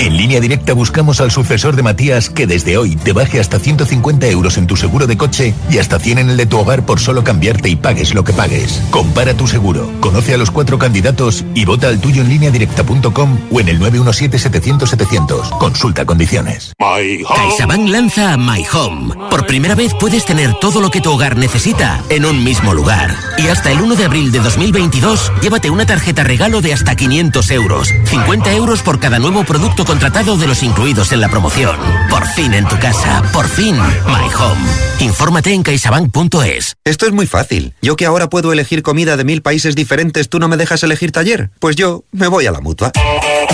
En 0.00 0.16
línea 0.16 0.40
directa 0.40 0.72
buscamos 0.72 1.20
al 1.20 1.30
sucesor 1.30 1.76
de 1.76 1.82
Matías 1.82 2.30
que 2.30 2.46
desde 2.46 2.78
hoy 2.78 2.96
te 2.96 3.12
baje 3.12 3.38
hasta 3.38 3.58
150 3.58 4.28
euros 4.28 4.56
en 4.56 4.66
tu 4.66 4.74
seguro 4.74 5.06
de 5.06 5.18
coche 5.18 5.54
y 5.70 5.76
hasta 5.76 5.98
100 5.98 6.20
en 6.20 6.30
el 6.30 6.38
de 6.38 6.46
tu 6.46 6.56
hogar 6.56 6.86
por 6.86 7.00
solo 7.00 7.22
cambiarte 7.22 7.68
y 7.68 7.76
pagues 7.76 8.14
lo 8.14 8.24
que 8.24 8.32
pagues. 8.32 8.80
Compara 8.90 9.34
tu 9.34 9.46
seguro, 9.46 9.92
conoce 10.00 10.32
a 10.32 10.38
los 10.38 10.50
cuatro 10.50 10.78
candidatos 10.78 11.44
y 11.54 11.66
vota 11.66 11.88
al 11.88 12.00
tuyo 12.00 12.22
en 12.22 12.30
línea 12.30 12.50
directa.com 12.50 13.38
o 13.52 13.60
en 13.60 13.68
el 13.68 13.78
917-700-700. 13.78 15.58
Consulta 15.58 16.06
condiciones. 16.06 16.72
CaixaBank 16.78 17.90
lanza 17.90 18.38
My 18.38 18.64
Home. 18.72 19.14
Por 19.28 19.44
primera 19.44 19.74
vez 19.74 19.92
puedes 20.00 20.24
tener 20.24 20.54
todo 20.62 20.80
lo 20.80 20.90
que 20.90 21.02
tu 21.02 21.12
hogar 21.12 21.36
necesita 21.36 22.02
en 22.08 22.24
un 22.24 22.42
mismo 22.42 22.72
lugar. 22.72 23.14
Y 23.36 23.48
hasta 23.48 23.70
el 23.70 23.82
1 23.82 23.96
de 23.96 24.04
abril 24.06 24.32
de 24.32 24.38
2022, 24.38 25.30
llévate 25.42 25.68
una 25.68 25.84
tarjeta 25.84 26.24
regalo 26.24 26.62
de 26.62 26.72
hasta 26.72 26.96
500 26.96 27.50
euros. 27.50 27.88
50 28.04 28.54
euros 28.54 28.80
por 28.80 28.98
cada 28.98 29.18
nuevo 29.18 29.44
producto 29.44 29.84
contratado 29.90 30.36
de 30.36 30.46
los 30.46 30.62
incluidos 30.62 31.10
en 31.10 31.20
la 31.20 31.28
promoción. 31.28 31.76
Por 32.08 32.24
fin 32.24 32.54
en 32.54 32.64
tu 32.68 32.78
casa. 32.78 33.24
Por 33.32 33.48
fin 33.48 33.74
My 33.74 34.32
Home. 34.38 34.60
Infórmate 35.00 35.52
en 35.52 35.64
caixabank.es. 35.64 36.76
Esto 36.84 37.06
es 37.06 37.12
muy 37.12 37.26
fácil. 37.26 37.74
Yo 37.82 37.96
que 37.96 38.06
ahora 38.06 38.30
puedo 38.30 38.52
elegir 38.52 38.84
comida 38.84 39.16
de 39.16 39.24
mil 39.24 39.42
países 39.42 39.74
diferentes, 39.74 40.28
¿tú 40.28 40.38
no 40.38 40.46
me 40.46 40.56
dejas 40.56 40.84
elegir 40.84 41.10
taller? 41.10 41.50
Pues 41.58 41.74
yo 41.74 42.04
me 42.12 42.28
voy 42.28 42.46
a 42.46 42.52
la 42.52 42.60
mutua. 42.60 42.92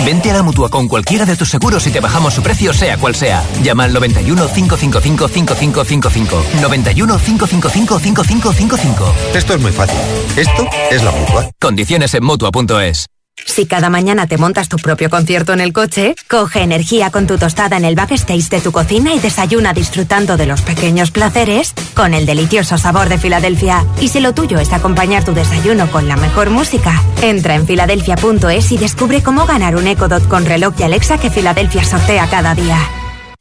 Vente 0.05 0.29
a 0.29 0.35
la 0.35 0.43
mutua 0.43 0.69
con 0.69 0.87
cualquiera 0.87 1.25
de 1.25 1.35
tus 1.35 1.49
seguros 1.49 1.87
y 1.87 1.89
te 1.89 2.01
bajamos 2.01 2.35
su 2.35 2.43
precio, 2.43 2.71
sea 2.71 2.99
cual 2.99 3.15
sea. 3.15 3.43
Llama 3.63 3.85
al 3.85 3.93
91 3.93 4.47
555 4.53 5.27
5555. 5.27 6.45
91 6.61 7.17
555 7.17 7.99
5555. 7.99 9.15
Esto 9.33 9.53
es 9.55 9.59
muy 9.59 9.71
fácil. 9.71 9.97
Esto 10.35 10.69
es 10.91 11.01
la 11.01 11.11
mutua. 11.13 11.49
Condiciones 11.59 12.13
en 12.13 12.23
mutua.es. 12.23 13.07
Si 13.47 13.65
cada 13.65 13.89
mañana 13.89 14.27
te 14.27 14.37
montas 14.37 14.69
tu 14.69 14.77
propio 14.77 15.09
concierto 15.09 15.53
en 15.53 15.61
el 15.61 15.73
coche, 15.73 16.15
coge 16.29 16.61
energía 16.61 17.09
con 17.09 17.25
tu 17.25 17.37
tostada 17.37 17.77
en 17.77 17.85
el 17.85 17.95
backstage 17.95 18.49
de 18.49 18.61
tu 18.61 18.71
cocina 18.71 19.15
y 19.15 19.19
desayuna 19.19 19.73
disfrutando 19.73 20.37
de 20.37 20.45
los 20.45 20.61
pequeños 20.61 21.09
placeres 21.11 21.73
con 21.95 22.13
el 22.13 22.25
delicioso 22.25 22.77
sabor 22.77 23.09
de 23.09 23.17
Filadelfia. 23.17 23.83
Y 23.99 24.09
si 24.09 24.19
lo 24.19 24.33
tuyo 24.33 24.59
es 24.59 24.73
acompañar 24.73 25.23
tu 25.23 25.33
desayuno 25.33 25.89
con 25.89 26.07
la 26.07 26.17
mejor 26.17 26.51
música, 26.51 27.01
entra 27.21 27.55
en 27.55 27.65
filadelfia.es 27.65 28.71
y 28.71 28.77
descubre 28.77 29.23
cómo 29.23 29.45
ganar 29.45 29.75
un 29.75 29.87
Echo 29.87 30.07
Dot 30.07 30.27
con 30.27 30.45
reloj 30.45 30.75
y 30.77 30.83
Alexa 30.83 31.17
que 31.17 31.31
Filadelfia 31.31 31.83
sortea 31.83 32.27
cada 32.29 32.53
día. 32.53 32.77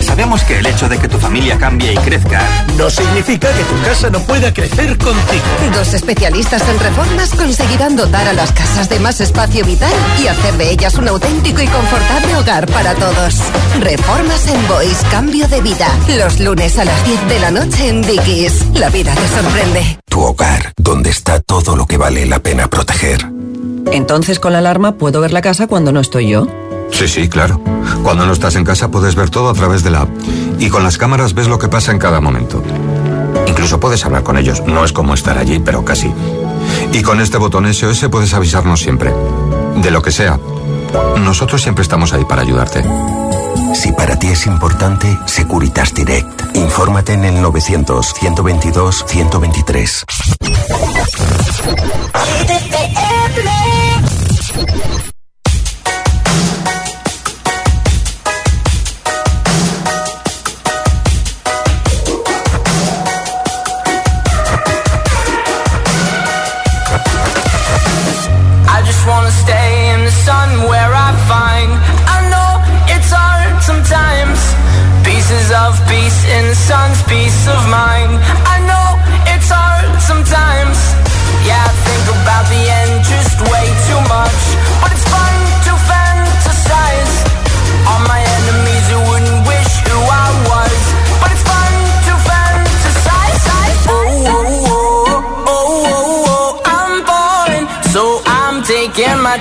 Sabemos 0.00 0.42
que 0.44 0.58
el 0.58 0.66
hecho 0.66 0.88
de 0.88 0.98
que 0.98 1.08
tu 1.08 1.18
familia 1.18 1.58
cambie 1.58 1.92
y 1.92 1.96
crezca 1.96 2.42
no 2.76 2.88
significa 2.88 3.48
que 3.52 3.64
tu 3.64 3.82
casa 3.82 4.10
no 4.10 4.20
pueda 4.20 4.52
crecer 4.52 4.96
contigo. 4.98 5.44
Dos 5.74 5.94
especialistas 5.94 6.66
en 6.68 6.78
reformas 6.78 7.34
conseguirán 7.34 7.96
dotar 7.96 8.26
a 8.28 8.32
las 8.32 8.52
casas 8.52 8.88
de 8.88 8.98
más 8.98 9.20
espacio 9.20 9.64
vital 9.64 9.92
y 10.22 10.26
hacer 10.28 10.54
de 10.54 10.70
ellas 10.70 10.94
un 10.94 11.08
auténtico 11.08 11.60
y 11.60 11.66
confortable 11.66 12.36
hogar 12.36 12.66
para 12.66 12.94
todos. 12.94 13.34
Reformas 13.80 14.46
en 14.48 14.68
Boys, 14.68 14.98
cambio 15.10 15.48
de 15.48 15.60
vida. 15.60 15.88
Los 16.16 16.40
lunes 16.40 16.78
a 16.78 16.84
las 16.84 17.04
10 17.04 17.28
de 17.28 17.40
la 17.40 17.50
noche 17.50 17.88
en 17.88 18.02
Dickies. 18.02 18.66
La 18.74 18.88
vida 18.90 19.14
te 19.14 19.28
sorprende. 19.28 19.98
Tu 20.08 20.20
hogar, 20.20 20.72
donde 20.76 21.10
está 21.10 21.40
todo 21.40 21.76
lo 21.76 21.86
que 21.86 21.98
vale 21.98 22.24
la 22.26 22.38
pena 22.40 22.68
proteger. 22.68 23.26
Entonces 23.92 24.40
con 24.40 24.52
la 24.52 24.58
alarma 24.58 24.96
puedo 24.96 25.20
ver 25.20 25.32
la 25.32 25.42
casa 25.42 25.66
cuando 25.66 25.92
no 25.92 26.00
estoy 26.00 26.28
yo. 26.28 26.46
Sí, 26.92 27.08
sí, 27.08 27.28
claro. 27.28 27.60
Cuando 28.02 28.26
no 28.26 28.32
estás 28.32 28.56
en 28.56 28.64
casa 28.64 28.90
puedes 28.90 29.14
ver 29.14 29.30
todo 29.30 29.50
a 29.50 29.54
través 29.54 29.82
de 29.82 29.90
la 29.90 30.02
app. 30.02 30.10
Y 30.58 30.68
con 30.68 30.82
las 30.82 30.98
cámaras 30.98 31.34
ves 31.34 31.48
lo 31.48 31.58
que 31.58 31.68
pasa 31.68 31.92
en 31.92 31.98
cada 31.98 32.20
momento. 32.20 32.62
Incluso 33.46 33.80
puedes 33.80 34.04
hablar 34.04 34.22
con 34.22 34.38
ellos. 34.38 34.62
No 34.66 34.84
es 34.84 34.92
como 34.92 35.14
estar 35.14 35.38
allí, 35.38 35.58
pero 35.58 35.84
casi. 35.84 36.12
Y 36.92 37.02
con 37.02 37.20
este 37.20 37.38
botón 37.38 37.72
SOS 37.72 38.08
puedes 38.10 38.34
avisarnos 38.34 38.80
siempre. 38.80 39.12
De 39.76 39.90
lo 39.90 40.02
que 40.02 40.12
sea. 40.12 40.38
Nosotros 41.18 41.62
siempre 41.62 41.82
estamos 41.82 42.12
ahí 42.12 42.24
para 42.24 42.42
ayudarte. 42.42 42.84
Si 43.74 43.92
para 43.92 44.18
ti 44.18 44.28
es 44.28 44.46
importante, 44.46 45.18
Securitas 45.26 45.92
Direct. 45.92 46.56
Infórmate 46.56 47.12
en 47.12 47.24
el 47.24 47.44
900-122-123. 47.44 50.04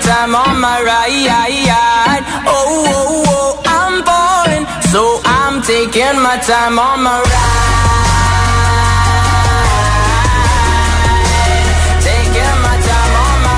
Time 0.02 0.36
on 0.36 0.60
my 0.60 0.82
ride 0.82 2.24
Oh, 2.48 2.84
oh, 2.88 3.24
oh 3.28 3.62
I'm 3.66 4.04
falling 4.04 4.66
So 4.92 5.22
I'm 5.24 5.62
taking 5.62 6.20
my 6.22 6.38
time 6.38 6.80
on 6.80 7.04
my 7.04 7.20
ride 7.22 7.96
Taking 12.04 12.58
my 12.66 12.76
time 12.88 13.14
on 13.24 13.38
my 13.46 13.56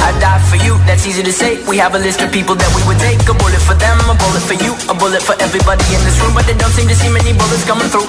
I 0.00 0.10
die 0.18 0.42
for 0.50 0.56
you, 0.56 0.74
that's 0.86 1.06
easy 1.06 1.22
to 1.22 1.32
say. 1.32 1.62
We 1.68 1.76
have 1.78 1.94
a 1.94 1.98
list 1.98 2.20
of 2.20 2.32
people 2.32 2.56
that 2.56 2.70
we 2.74 2.82
would 2.88 2.98
take. 2.98 3.20
A 3.28 3.34
bullet 3.34 3.62
for 3.62 3.74
them, 3.74 3.98
a 4.10 4.14
bullet 4.18 4.42
for 4.42 4.54
you, 4.58 4.74
a 4.90 4.94
bullet 4.94 5.22
for 5.22 5.36
everybody 5.38 5.84
in 5.94 6.00
this 6.02 6.18
room. 6.20 6.34
But 6.34 6.46
they 6.46 6.56
don't 6.58 6.72
seem 6.72 6.88
to 6.88 6.94
see 6.96 7.10
many 7.12 7.32
bullets 7.32 7.64
coming 7.64 7.88
through. 7.92 8.08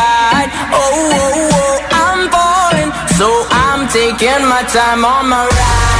taking 3.91 4.47
my 4.47 4.63
time 4.63 5.03
on 5.03 5.27
my 5.27 5.45
ride. 5.45 5.91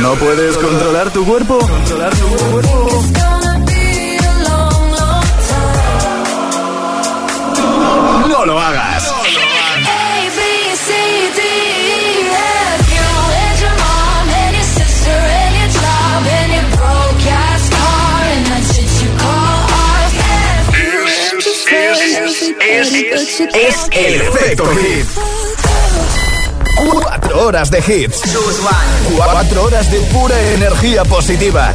¿No 0.00 0.14
puedes 0.14 0.56
controlar 0.56 1.10
tu 1.12 1.26
cuerpo? 1.26 1.58
¿Controlar 1.58 2.14
tu 2.16 2.26
cuerpo? 2.28 3.17
hagas. 8.56 9.12
Es. 23.54 23.88
Cuatro 26.76 27.46
horas 27.46 27.70
de 27.70 27.78
hits. 27.78 28.22
Cuatro 29.16 29.64
horas 29.64 29.90
de 29.90 30.00
pura 30.12 30.40
energía 30.52 31.04
positiva. 31.04 31.74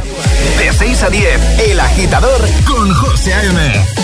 De 0.58 0.72
6 0.72 1.02
a 1.02 1.10
10, 1.10 1.58
El 1.68 1.80
Agitador 1.80 2.40
con 2.66 2.92
José 2.94 3.34
A.M. 3.34 4.03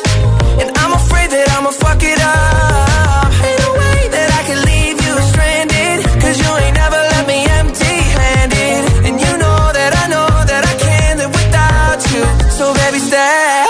And 0.59 0.69
I'm 0.81 0.93
afraid 0.93 1.29
that 1.31 1.47
I'ma 1.55 1.71
fuck 1.71 2.01
it 2.03 2.19
up. 2.19 3.31
Way 3.79 4.01
that 4.15 4.29
I 4.39 4.41
can 4.49 4.59
leave 4.71 4.97
you 5.05 5.13
stranded. 5.31 5.97
Cause 6.21 6.35
you 6.41 6.49
ain't 6.63 6.75
left 6.75 7.27
me 7.27 7.39
empty 7.59 7.95
handed. 8.19 8.81
And 9.07 9.15
you 9.23 9.33
know 9.43 9.59
that 9.77 9.91
I 10.03 10.05
know 10.13 10.29
that 10.51 10.63
I 10.71 10.75
can't 10.85 11.17
live 11.19 11.33
without 11.39 12.01
you. 12.11 12.23
So 12.57 12.73
baby, 12.73 12.99
stay. 12.99 13.61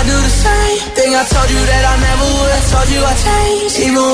I 0.00 0.02
do 0.04 0.16
the 0.16 0.32
same 0.32 0.78
thing. 0.96 1.12
I 1.14 1.24
told 1.28 1.48
you 1.50 1.60
that 1.60 1.84
I 1.84 1.94
never 2.00 2.26
would. 2.40 2.62
Told 2.72 2.88
you 2.88 3.00
I 3.04 3.14
changed, 3.24 3.39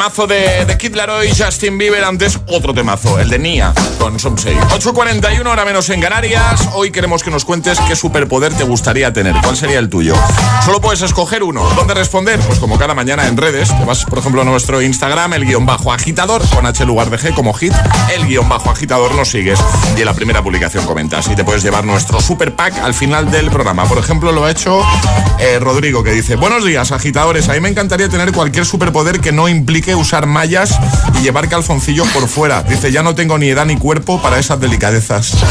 Temazo 0.00 0.26
de, 0.26 0.64
de 0.64 0.78
Kid 0.78 0.94
Laroi 0.94 1.30
Justin 1.30 1.76
Bieber, 1.76 2.02
antes 2.04 2.40
otro 2.46 2.72
temazo, 2.72 3.18
el 3.18 3.28
de 3.28 3.38
Nia, 3.38 3.74
con 3.98 4.18
Somsei. 4.18 4.56
8.41, 4.56 5.46
hora 5.46 5.66
menos 5.66 5.90
en 5.90 6.00
Canarias. 6.00 6.70
Hoy 6.72 6.90
queremos 6.90 7.22
que 7.22 7.30
nos 7.30 7.44
cuentes 7.44 7.78
qué 7.86 7.94
superpoder 7.94 8.54
te 8.54 8.64
gustaría 8.64 9.12
tener. 9.12 9.34
¿Cuál 9.42 9.58
sería 9.58 9.78
el 9.78 9.90
tuyo? 9.90 10.14
Solo 10.64 10.80
puedes 10.80 11.02
escoger 11.02 11.42
uno. 11.42 11.68
¿Dónde 11.76 11.92
responder? 11.92 12.40
Pues 12.40 12.58
como 12.58 12.78
cada 12.78 12.94
mañana 12.94 13.26
en 13.26 13.36
redes. 13.36 13.76
Te 13.78 13.84
vas, 13.84 14.06
por 14.06 14.20
ejemplo, 14.20 14.40
a 14.40 14.44
nuestro 14.46 14.80
Instagram, 14.80 15.34
el 15.34 15.44
guion 15.44 15.66
bajo 15.66 15.92
agitador, 15.92 16.48
con 16.48 16.64
H 16.64 16.82
lugar 16.86 17.10
de 17.10 17.18
G 17.18 17.34
como 17.34 17.52
hit, 17.52 17.74
el 18.14 18.26
guion 18.26 18.48
bajo 18.48 18.70
agitador, 18.70 19.14
nos 19.14 19.28
sigues. 19.28 19.60
Y 19.98 20.00
en 20.00 20.06
la 20.06 20.14
primera 20.14 20.42
publicación 20.42 20.86
comentas. 20.86 21.28
Y 21.28 21.36
te 21.36 21.44
puedes 21.44 21.62
llevar 21.62 21.84
nuestro 21.84 22.22
super 22.22 22.56
pack 22.56 22.78
al 22.78 22.94
final 22.94 23.30
del 23.30 23.50
programa. 23.50 23.84
Por 23.84 23.98
ejemplo, 23.98 24.32
lo 24.32 24.46
ha 24.46 24.50
hecho 24.50 24.80
eh, 25.40 25.58
Rodrigo, 25.60 26.02
que 26.02 26.12
dice, 26.12 26.36
buenos 26.36 26.64
días, 26.64 26.90
agitadores. 26.90 27.50
A 27.50 27.52
mí 27.52 27.60
me 27.60 27.68
encantaría 27.68 28.08
tener 28.08 28.32
cualquier 28.32 28.64
superpoder 28.64 29.20
que 29.20 29.30
no 29.30 29.46
implique 29.46 29.89
usar 29.94 30.26
mallas 30.26 30.78
y 31.18 31.22
llevar 31.22 31.48
calzoncillos 31.48 32.08
por 32.08 32.28
fuera. 32.28 32.62
Dice, 32.62 32.92
ya 32.92 33.02
no 33.02 33.14
tengo 33.14 33.38
ni 33.38 33.48
edad 33.48 33.66
ni 33.66 33.76
cuerpo 33.76 34.20
para 34.20 34.38
esas 34.38 34.60
delicadezas. 34.60 35.32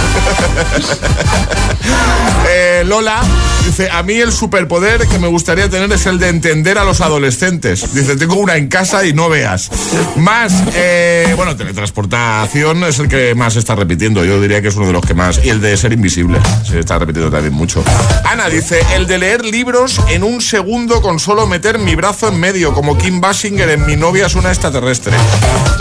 Eh, 2.51 2.83
Lola 2.85 3.21
dice, 3.65 3.89
a 3.91 4.01
mí 4.01 4.15
el 4.15 4.31
superpoder 4.31 5.07
que 5.07 5.19
me 5.19 5.27
gustaría 5.27 5.69
tener 5.69 5.91
es 5.91 6.05
el 6.07 6.17
de 6.17 6.29
entender 6.29 6.77
a 6.77 6.83
los 6.83 6.99
adolescentes. 7.01 7.93
Dice, 7.93 8.15
tengo 8.15 8.35
una 8.35 8.55
en 8.55 8.67
casa 8.67 9.05
y 9.05 9.13
no 9.13 9.29
veas. 9.29 9.69
Más, 10.15 10.51
eh, 10.73 11.33
bueno, 11.35 11.55
teletransportación 11.55 12.83
es 12.85 12.99
el 12.99 13.07
que 13.07 13.35
más 13.35 13.55
está 13.55 13.75
repitiendo. 13.75 14.25
Yo 14.25 14.41
diría 14.41 14.61
que 14.61 14.69
es 14.69 14.75
uno 14.75 14.87
de 14.87 14.93
los 14.93 15.05
que 15.05 15.13
más. 15.13 15.43
Y 15.43 15.49
el 15.49 15.61
de 15.61 15.77
ser 15.77 15.93
invisible. 15.93 16.39
Se 16.65 16.79
está 16.79 16.97
repitiendo 16.97 17.29
también 17.29 17.53
mucho. 17.53 17.83
Ana 18.25 18.49
dice, 18.49 18.81
el 18.95 19.05
de 19.05 19.17
leer 19.19 19.45
libros 19.45 20.01
en 20.09 20.23
un 20.23 20.41
segundo 20.41 21.01
con 21.01 21.19
solo 21.19 21.45
meter 21.45 21.77
mi 21.77 21.95
brazo 21.95 22.29
en 22.29 22.39
medio, 22.39 22.73
como 22.73 22.97
Kim 22.97 23.21
Basinger 23.21 23.69
en 23.69 23.85
Mi 23.85 23.95
novia 23.95 24.28
es 24.29 24.35
una 24.35 24.49
extraterrestre. 24.49 25.11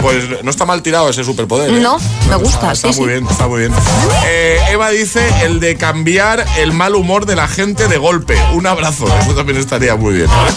Pues 0.00 0.24
no 0.42 0.50
está 0.50 0.64
mal 0.64 0.80
tirado 0.80 1.10
ese 1.10 1.22
superpoder. 1.22 1.68
¿eh? 1.70 1.80
No, 1.80 1.98
me 2.30 2.36
gusta, 2.36 2.72
Está 2.72 2.92
sí, 2.94 3.00
muy 3.00 3.08
sí. 3.08 3.12
bien, 3.12 3.26
está 3.30 3.46
muy 3.46 3.60
bien. 3.60 3.72
Eh, 4.24 4.58
Eva 4.70 4.88
dice 4.88 5.20
el 5.42 5.60
de 5.60 5.76
cambiar 5.76 6.46
el 6.56 6.72
mal 6.72 6.94
humor 6.94 7.26
de 7.26 7.36
la 7.36 7.46
gente 7.46 7.88
de 7.88 7.98
golpe. 7.98 8.40
Un 8.54 8.66
abrazo, 8.66 9.04
eso 9.20 9.34
también 9.34 9.58
estaría 9.58 9.96
muy 9.96 10.14
bien. 10.14 10.28
¿vale? 10.28 10.52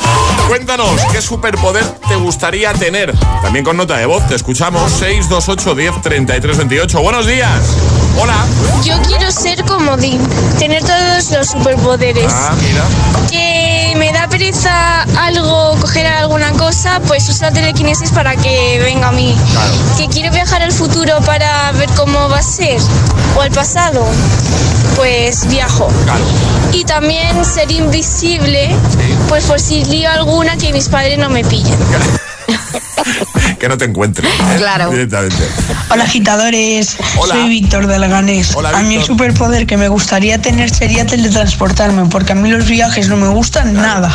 Cuéntanos, 0.48 0.90
¿qué 1.12 1.22
superpoder 1.22 1.84
te 2.08 2.16
gustaría 2.16 2.72
tener? 2.74 3.14
También 3.42 3.66
con 3.66 3.76
nota 3.76 3.98
de 3.98 4.06
voz, 4.06 4.26
te 4.26 4.36
escuchamos. 4.36 4.90
628 4.94 5.76
10 5.76 6.02
33 6.02 6.58
28. 6.60 7.02
Buenos 7.02 7.26
días. 7.26 7.60
Hola. 8.18 8.46
Yo 8.86 8.96
quiero 9.02 9.30
ser 9.32 9.66
comodín, 9.66 10.22
tener 10.60 10.82
todos 10.82 11.30
los 11.32 11.48
superpoderes. 11.48 12.32
Ah, 12.34 12.56
mira. 12.62 12.84
Que 13.30 13.51
me 13.96 14.12
da 14.12 14.28
pereza 14.28 15.04
algo, 15.18 15.76
coger 15.80 16.08
alguna 16.08 16.52
cosa, 16.54 17.00
pues 17.08 17.28
uso 17.30 17.46
la 17.46 17.52
telequinesis 17.52 18.12
para 18.12 18.36
que 18.36 18.80
venga 18.80 19.10
a 19.10 19.12
mí. 19.12 19.36
Que 19.98 20.08
quiero 20.08 20.32
viajar 20.32 20.62
al 20.62 20.72
futuro 20.72 21.20
para 21.26 21.72
ver 21.74 21.90
cómo 21.96 22.30
va 22.30 22.40
a 22.40 22.44
ser, 22.44 22.80
o 23.36 23.42
al 23.42 23.52
pasado, 23.52 24.06
pues 24.96 25.48
viajo. 25.48 25.90
Y 26.74 26.86
también 26.86 27.44
ser 27.44 27.72
invisible, 27.72 28.76
pues 29.30 29.46
por 29.46 29.60
si 29.60 29.84
lío 29.86 30.10
alguna 30.10 30.58
que 30.58 30.72
mis 30.74 30.88
padres 30.90 31.18
no 31.18 31.30
me 31.30 31.44
pillen. 31.44 31.78
Que 33.60 33.68
no 33.70 33.78
te 33.78 33.86
encuentre. 33.86 34.28
¿eh? 34.28 34.32
Claro. 34.58 34.90
Directamente. 34.90 35.44
Hola 35.90 36.04
agitadores, 36.04 36.98
Hola. 37.18 37.36
soy 37.36 37.50
Víctor 37.50 37.88
de 37.88 38.00
Leganés. 38.00 38.56
Hola, 38.56 38.70
a 38.70 38.82
mí 38.82 38.96
el 38.96 39.04
superpoder 39.04 39.68
que 39.68 39.78
me 39.78 39.88
gustaría 39.88 40.42
tener 40.42 40.70
sería 40.70 41.06
teletransportarme, 41.06 42.06
porque 42.10 42.32
a 42.34 42.36
mí 42.36 42.50
los 42.50 42.68
viajes 42.68 43.08
no 43.08 43.18
me 43.18 43.28
gustan 43.30 43.74
nada. 43.74 44.12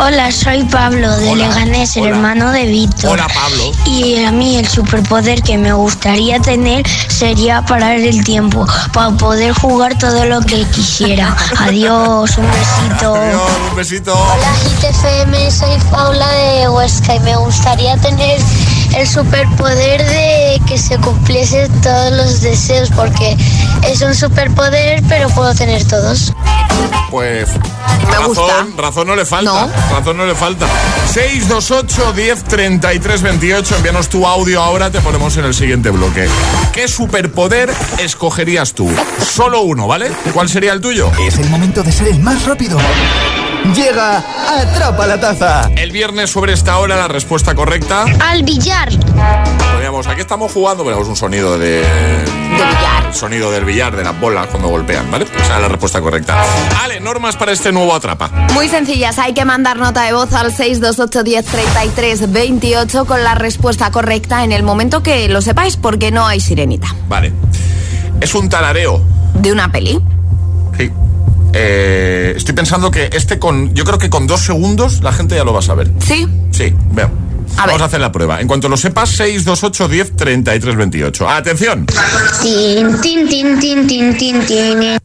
Hola, 0.00 0.30
soy 0.30 0.62
Pablo 0.62 1.10
de 1.16 1.34
Leganés, 1.34 1.96
el 1.96 2.06
hermano 2.06 2.52
de 2.52 2.66
Víctor. 2.66 3.10
Hola, 3.10 3.26
Pablo. 3.34 3.72
Y 3.84 4.22
a 4.22 4.30
mí 4.30 4.56
el 4.56 4.68
superpoder 4.68 5.42
que 5.42 5.58
me 5.58 5.72
gustaría 5.72 6.38
tener 6.38 6.86
sería 7.08 7.62
parar 7.62 7.98
el 7.98 8.22
tiempo 8.22 8.64
para 8.92 9.10
poder 9.16 9.52
jugar 9.54 9.98
todo 9.98 10.24
lo 10.24 10.40
que 10.42 10.62
quisiera. 10.66 11.36
Adiós, 11.58 12.38
un 12.38 12.46
besito. 12.46 13.16
Adiós, 13.16 13.50
un 13.70 13.76
besito. 13.76 14.14
Hola 14.14 14.52
GTFM, 14.80 15.50
soy 15.50 15.76
Paula 15.90 16.28
de 16.32 16.68
Huesca 16.68 17.16
y 17.16 17.20
me 17.20 17.36
gustaría 17.36 17.96
tener 17.96 18.40
el 18.96 19.06
superpoder 19.06 20.04
de 20.04 20.60
que 20.66 20.78
se 20.78 20.98
cumpliesen 20.98 21.70
todos 21.80 22.12
los 22.12 22.40
deseos 22.40 22.90
porque 22.94 23.36
es 23.86 24.00
un 24.02 24.14
superpoder 24.14 25.02
pero 25.08 25.28
puedo 25.30 25.54
tener 25.54 25.84
todos. 25.86 26.32
Pues 27.10 27.48
Me 28.06 28.14
razón, 28.16 28.26
gusta. 28.28 28.66
razón 28.76 29.06
no 29.06 29.16
le 29.16 29.24
falta. 29.24 29.66
Razón 29.90 30.16
no 30.18 30.26
le 30.26 30.34
falta. 30.34 30.66
628 31.12 32.12
10 32.12 32.44
33 32.44 33.22
28. 33.22 33.76
Envíanos 33.76 34.08
tu 34.08 34.26
audio 34.26 34.62
ahora, 34.62 34.90
te 34.90 35.00
ponemos 35.00 35.36
en 35.38 35.44
el 35.46 35.54
siguiente 35.54 35.90
bloque. 35.90 36.28
¿Qué 36.72 36.86
superpoder 36.86 37.72
escogerías 37.98 38.74
tú? 38.74 38.90
Solo 39.26 39.62
uno, 39.62 39.86
¿vale? 39.86 40.10
¿Cuál 40.34 40.48
sería 40.48 40.72
el 40.72 40.80
tuyo? 40.80 41.10
Es 41.26 41.38
el 41.38 41.48
momento 41.48 41.82
de 41.82 41.92
ser 41.92 42.08
el 42.08 42.18
más 42.20 42.44
rápido. 42.44 42.78
Llega 43.74 44.24
Atrapa 44.48 45.06
la 45.06 45.20
Taza. 45.20 45.70
El 45.76 45.90
viernes 45.92 46.30
sobre 46.30 46.54
esta 46.54 46.78
hora 46.78 46.96
la 46.96 47.06
respuesta 47.06 47.54
correcta. 47.54 48.06
Al 48.20 48.42
billar. 48.42 48.88
Poníamos, 49.74 50.06
aquí 50.06 50.22
estamos 50.22 50.52
jugando, 50.52 50.84
ponemos 50.84 51.06
un 51.06 51.16
sonido 51.16 51.58
de... 51.58 51.82
billar. 52.52 53.12
Sonido 53.14 53.50
del 53.50 53.64
billar, 53.64 53.94
de 53.94 54.04
las 54.04 54.18
bolas 54.18 54.46
cuando 54.46 54.68
golpean, 54.68 55.10
¿vale? 55.10 55.26
Esa 55.36 55.56
es 55.56 55.62
la 55.62 55.68
respuesta 55.68 56.00
correcta. 56.00 56.42
Ale, 56.82 56.98
normas 57.00 57.36
para 57.36 57.52
este 57.52 57.70
nuevo 57.70 57.94
Atrapa. 57.94 58.28
Muy 58.54 58.68
sencillas, 58.68 59.18
hay 59.18 59.34
que 59.34 59.44
mandar 59.44 59.76
nota 59.76 60.02
de 60.02 60.12
voz 60.12 60.32
al 60.32 60.50
628 60.52 61.22
10 61.22 61.44
33 61.44 62.32
28 62.32 63.04
con 63.04 63.22
la 63.22 63.34
respuesta 63.34 63.90
correcta 63.90 64.44
en 64.44 64.52
el 64.52 64.62
momento 64.62 65.02
que 65.02 65.28
lo 65.28 65.42
sepáis, 65.42 65.76
porque 65.76 66.10
no 66.10 66.26
hay 66.26 66.40
sirenita. 66.40 66.88
Vale. 67.08 67.32
Es 68.20 68.34
un 68.34 68.48
tarareo. 68.48 69.02
De 69.34 69.52
una 69.52 69.70
peli. 69.70 70.00
Sí. 70.76 70.90
Eh, 71.52 72.34
estoy 72.36 72.54
pensando 72.54 72.90
que 72.90 73.10
este 73.12 73.38
con. 73.38 73.74
Yo 73.74 73.84
creo 73.84 73.98
que 73.98 74.10
con 74.10 74.26
dos 74.26 74.40
segundos 74.42 75.02
la 75.02 75.12
gente 75.12 75.34
ya 75.36 75.44
lo 75.44 75.52
va 75.52 75.60
a 75.60 75.62
saber. 75.62 75.90
¿Sí? 76.00 76.26
Sí, 76.50 76.74
veo. 76.92 77.10
Vamos 77.56 77.80
a 77.80 77.86
hacer 77.86 78.00
la 78.00 78.12
prueba. 78.12 78.40
En 78.40 78.46
cuanto 78.46 78.68
lo 78.68 78.76
sepas, 78.76 79.08
628 79.10 79.88
10 79.88 80.16
33 80.16 80.76
28. 80.76 81.28
¡Atención! 81.28 81.86
Tin, 82.42 83.00
tin, 83.00 83.28
tin, 83.28 83.58
tin, 83.58 83.86
tin, 83.86 84.16
tin, 84.16 84.40
tin. 84.46 84.98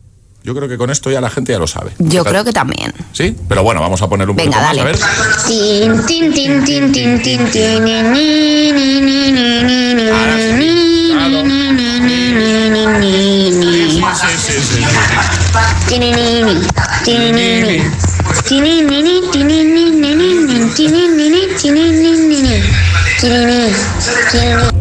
Yo 0.43 0.53
creo 0.53 0.67
que 0.67 0.77
con 0.77 0.89
esto 0.89 1.09
ya 1.09 1.21
la 1.21 1.29
gente 1.29 1.53
ya 1.53 1.59
lo 1.59 1.67
sabe. 1.67 1.91
Yo 1.99 2.23
creo 2.25 2.43
que 2.43 2.51
también. 2.51 2.93
¿Sí? 3.13 3.35
Pero 3.47 3.63
bueno, 3.63 3.79
vamos 3.79 4.01
a 4.01 4.09
poner 4.09 4.29
un 4.29 4.35
Venga, 4.35 4.51
poquito 4.51 4.67
más, 4.67 4.75
dale. 4.77 4.81
a 4.81 4.83
ver. 4.83 4.97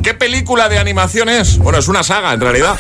¿Qué 0.03 0.15
película 0.15 0.69
de 0.69 0.79
animación 0.79 1.29
es? 1.29 1.59
Bueno, 1.59 1.79
es 1.79 1.89
una 1.89 2.03
saga 2.03 2.33
en 2.33 2.41
realidad. 2.41 2.77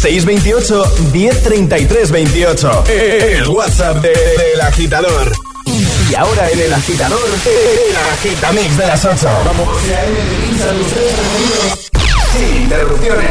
628 0.00 0.84
1033 1.12 2.10
28. 2.10 2.84
El 2.88 3.48
WhatsApp 3.48 3.96
de- 3.98 4.08
del 4.08 4.60
agitador. 4.62 5.32
Y 6.10 6.14
ahora 6.14 6.48
en 6.50 6.60
el 6.60 6.72
agitador, 6.72 7.20
el 7.46 7.96
agitamix 7.96 8.76
de 8.76 8.86
las 8.86 9.04
8. 9.04 9.28
Vamos. 9.44 9.68
Sin 12.32 12.62
interrupciones. 12.62 13.30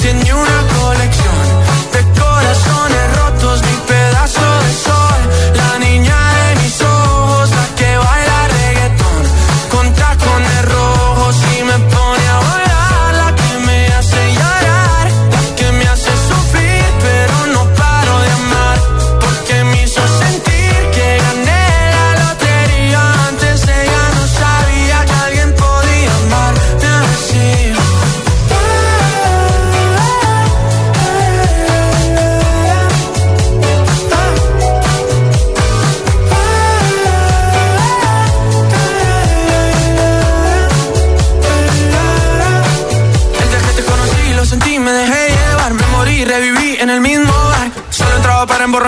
tiene 0.00 0.32
una 0.32 0.69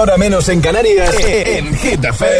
hora 0.00 0.16
menos 0.16 0.48
en 0.48 0.60
Canarias, 0.60 1.14
en 1.20 1.74
Getafe. 1.74 2.33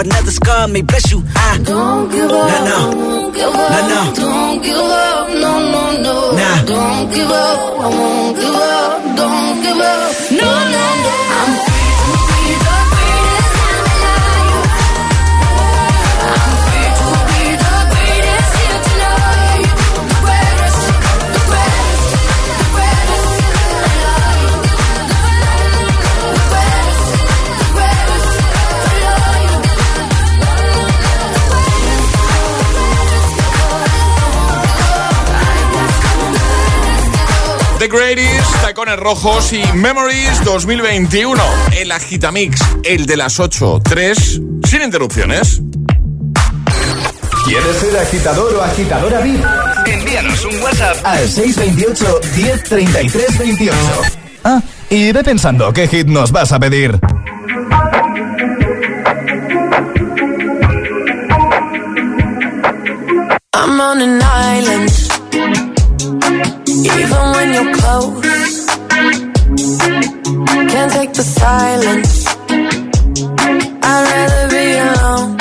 another 0.00 0.30
scar 0.30 0.68
may 0.68 0.82
bless 0.82 1.10
you. 1.12 1.22
I 1.36 1.58
don't 1.62 2.10
give 2.10 2.30
up. 2.30 2.48
Nah, 2.50 2.64
no. 2.70 2.96
Won't 2.96 3.34
give 3.34 3.54
up. 3.54 3.70
Nah, 3.70 3.88
no. 3.92 4.14
Don't 4.14 4.62
give 4.62 4.76
up. 4.76 5.28
No, 5.28 5.52
no, 5.74 6.02
no. 6.02 6.16
Nah. 6.40 6.64
Don't 6.64 7.14
give 7.14 7.30
up. 7.30 7.58
I 7.84 7.88
won't 7.98 8.36
give 8.36 8.54
up. 8.54 9.16
Don't 9.20 9.62
give 9.62 9.80
up. 9.92 10.30
No, 10.40 10.50
no, 10.74 10.84
no. 11.04 11.09
The 37.80 37.88
Greatest, 37.88 38.60
Tacones 38.60 38.98
Rojos 38.98 39.54
y 39.54 39.62
Memories 39.72 40.44
2021. 40.44 41.42
El 41.78 41.90
Agitamix, 41.90 42.60
el 42.84 43.06
de 43.06 43.16
las 43.16 43.40
8.3, 43.40 44.68
sin 44.68 44.82
interrupciones. 44.82 45.62
¿Quieres 47.46 47.76
ser 47.76 47.96
agitador 47.96 48.54
o 48.54 48.62
agitadora 48.62 49.22
VIP? 49.22 49.42
Envíanos 49.86 50.44
un 50.44 50.62
WhatsApp 50.62 50.98
al 51.04 51.26
628 51.26 52.20
103328. 52.34 53.74
Ah, 54.44 54.60
y 54.90 55.12
ve 55.12 55.24
pensando 55.24 55.72
qué 55.72 55.88
hit 55.88 56.06
nos 56.06 56.32
vas 56.32 56.52
a 56.52 56.60
pedir. 56.60 57.00
I'm 63.54 63.80
on 63.80 64.02
an 64.02 64.20
island. 64.20 64.90
even 66.70 67.24
when 67.34 67.52
you're 67.54 67.74
close. 67.74 68.66
Can't 70.70 70.92
take 70.92 71.12
the 71.12 71.22
silence. 71.22 72.26
I'd 73.82 74.04
rather 74.12 74.48
be 74.54 74.64
alone. 74.78 75.39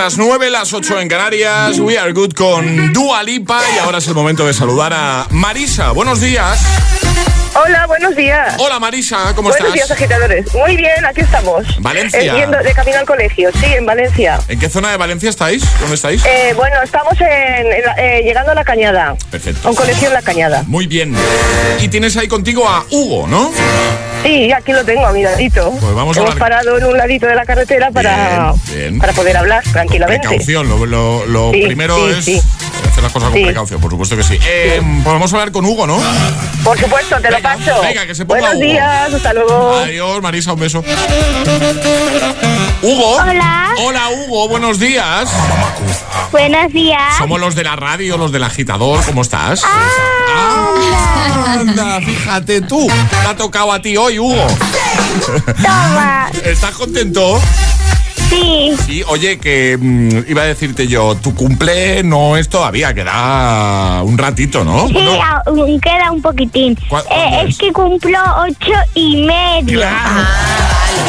Las 0.00 0.16
nueve, 0.16 0.48
las 0.48 0.72
ocho 0.72 0.98
en 0.98 1.08
Canarias. 1.08 1.78
We 1.78 1.98
are 1.98 2.10
good 2.14 2.32
con 2.32 2.90
Dua 2.90 3.22
Lipa. 3.22 3.60
Y 3.76 3.78
ahora 3.80 3.98
es 3.98 4.08
el 4.08 4.14
momento 4.14 4.46
de 4.46 4.54
saludar 4.54 4.94
a 4.94 5.26
Marisa. 5.28 5.90
Buenos 5.90 6.22
días. 6.22 6.58
Hola, 7.54 7.86
buenos 7.86 8.16
días. 8.16 8.54
Hola 8.58 8.80
Marisa, 8.80 9.34
¿cómo 9.34 9.50
Buenos 9.50 9.58
estás? 9.58 9.74
días, 9.74 9.90
agitadores. 9.90 10.54
Muy 10.54 10.78
bien, 10.78 11.04
aquí 11.04 11.20
estamos. 11.20 11.66
Valencia. 11.82 12.34
Eh, 12.34 12.46
de 12.64 12.72
camino 12.72 12.96
al 12.98 13.04
colegio, 13.04 13.50
sí, 13.60 13.66
en 13.66 13.84
Valencia. 13.84 14.40
¿En 14.48 14.58
qué 14.58 14.70
zona 14.70 14.90
de 14.90 14.96
Valencia 14.96 15.28
estáis? 15.28 15.64
¿Dónde 15.80 15.96
estáis? 15.96 16.24
Eh, 16.24 16.54
bueno, 16.56 16.76
estamos 16.82 17.12
en, 17.20 17.66
eh, 17.98 18.22
llegando 18.24 18.52
a 18.52 18.54
La 18.54 18.64
Cañada, 18.64 19.16
Perfecto. 19.30 19.68
a 19.68 19.70
un 19.70 19.76
colegio 19.76 20.08
en 20.08 20.14
La 20.14 20.22
Cañada. 20.22 20.62
Muy 20.66 20.86
bien. 20.86 21.14
Y 21.82 21.88
tienes 21.88 22.16
ahí 22.16 22.26
contigo 22.26 22.66
a 22.66 22.86
Hugo, 22.88 23.26
¿no? 23.26 23.52
Sí, 24.22 24.52
aquí 24.52 24.72
lo 24.72 24.84
tengo 24.84 25.06
a 25.06 25.12
mi 25.12 25.22
ladito. 25.22 25.70
Pues 25.80 25.94
vamos 25.94 26.16
a 26.16 26.20
Hemos 26.20 26.32
hablar- 26.34 26.38
parado 26.38 26.78
en 26.78 26.84
un 26.84 26.96
ladito 26.96 27.26
de 27.26 27.34
la 27.34 27.44
carretera 27.44 27.90
para, 27.90 28.52
Bien, 28.66 28.76
bien. 28.78 28.98
para 28.98 29.12
poder 29.12 29.36
hablar 29.36 29.62
tranquilamente. 29.72 30.28
Precaución, 30.28 30.68
lo, 30.68 30.84
lo- 30.86 31.26
lo 31.26 31.50
Sí, 31.52 31.62
primero 31.62 31.96
sí, 31.96 32.14
es 32.18 32.24
sí. 32.24 32.42
hacer 32.90 33.02
las 33.02 33.12
cosas 33.12 33.30
con 33.30 33.38
Sí. 33.38 33.44
precaución, 33.44 33.80
por 33.80 33.90
supuesto 33.90 34.16
que 34.16 34.22
sí. 34.22 34.38
Eh, 34.46 34.80
pues 35.02 35.04
vamos 35.14 35.32
a 35.32 35.36
hablar 35.36 35.52
con 35.52 35.64
Hugo, 35.64 35.86
¿no? 35.86 35.98
Por 36.64 36.78
supuesto, 36.78 37.16
te 37.20 37.30
lo 37.30 37.40
paso. 37.40 37.80
venga, 37.82 38.06
que 38.06 38.14
se 38.14 38.24
ponga 38.26 38.40
Buenos 38.40 38.56
Hugo. 38.56 38.64
días, 38.72 39.14
hasta 39.14 39.32
luego. 39.32 39.74
Adiós, 39.76 40.22
Marisa, 40.22 40.52
un 40.52 40.60
beso. 40.60 40.84
Hugo. 42.82 43.16
Hola. 43.16 43.68
Hola, 43.78 44.08
Hugo, 44.10 44.48
buenos 44.48 44.78
días. 44.78 45.30
Buenos 46.32 46.72
días. 46.72 47.16
Somos 47.18 47.40
los 47.40 47.54
de 47.54 47.64
la 47.64 47.76
radio, 47.76 48.16
los 48.16 48.32
del 48.32 48.42
agitador. 48.44 49.04
¿Cómo 49.04 49.22
estás? 49.22 49.62
Ah, 49.64 49.88
Anda, 51.52 52.00
fíjate 52.00 52.60
tú. 52.62 52.86
Te 52.86 53.28
ha 53.28 53.36
tocado 53.36 53.72
a 53.72 53.80
ti 53.82 53.96
hoy, 53.96 54.18
Hugo. 54.18 54.46
Toma. 55.56 56.30
¿Estás 56.44 56.72
contento? 56.74 57.40
Sí. 58.28 58.72
Sí, 58.86 59.02
oye, 59.08 59.38
que 59.40 59.76
mm, 59.80 60.30
iba 60.30 60.42
a 60.42 60.44
decirte 60.44 60.86
yo, 60.86 61.16
tu 61.16 61.34
cumple 61.34 62.04
no 62.04 62.36
es 62.36 62.48
todavía, 62.48 62.94
queda 62.94 64.02
un 64.04 64.16
ratito, 64.16 64.64
¿no? 64.64 64.86
Sí, 64.86 64.96
aún 65.44 65.80
queda 65.80 66.12
un 66.12 66.22
poquitín. 66.22 66.78
¿Cuá- 66.88 67.02
Eh, 67.10 67.44
es 67.48 67.58
que 67.58 67.72
cumplo 67.72 68.18
ocho 68.46 68.72
y 68.94 69.24
medio. 69.24 69.80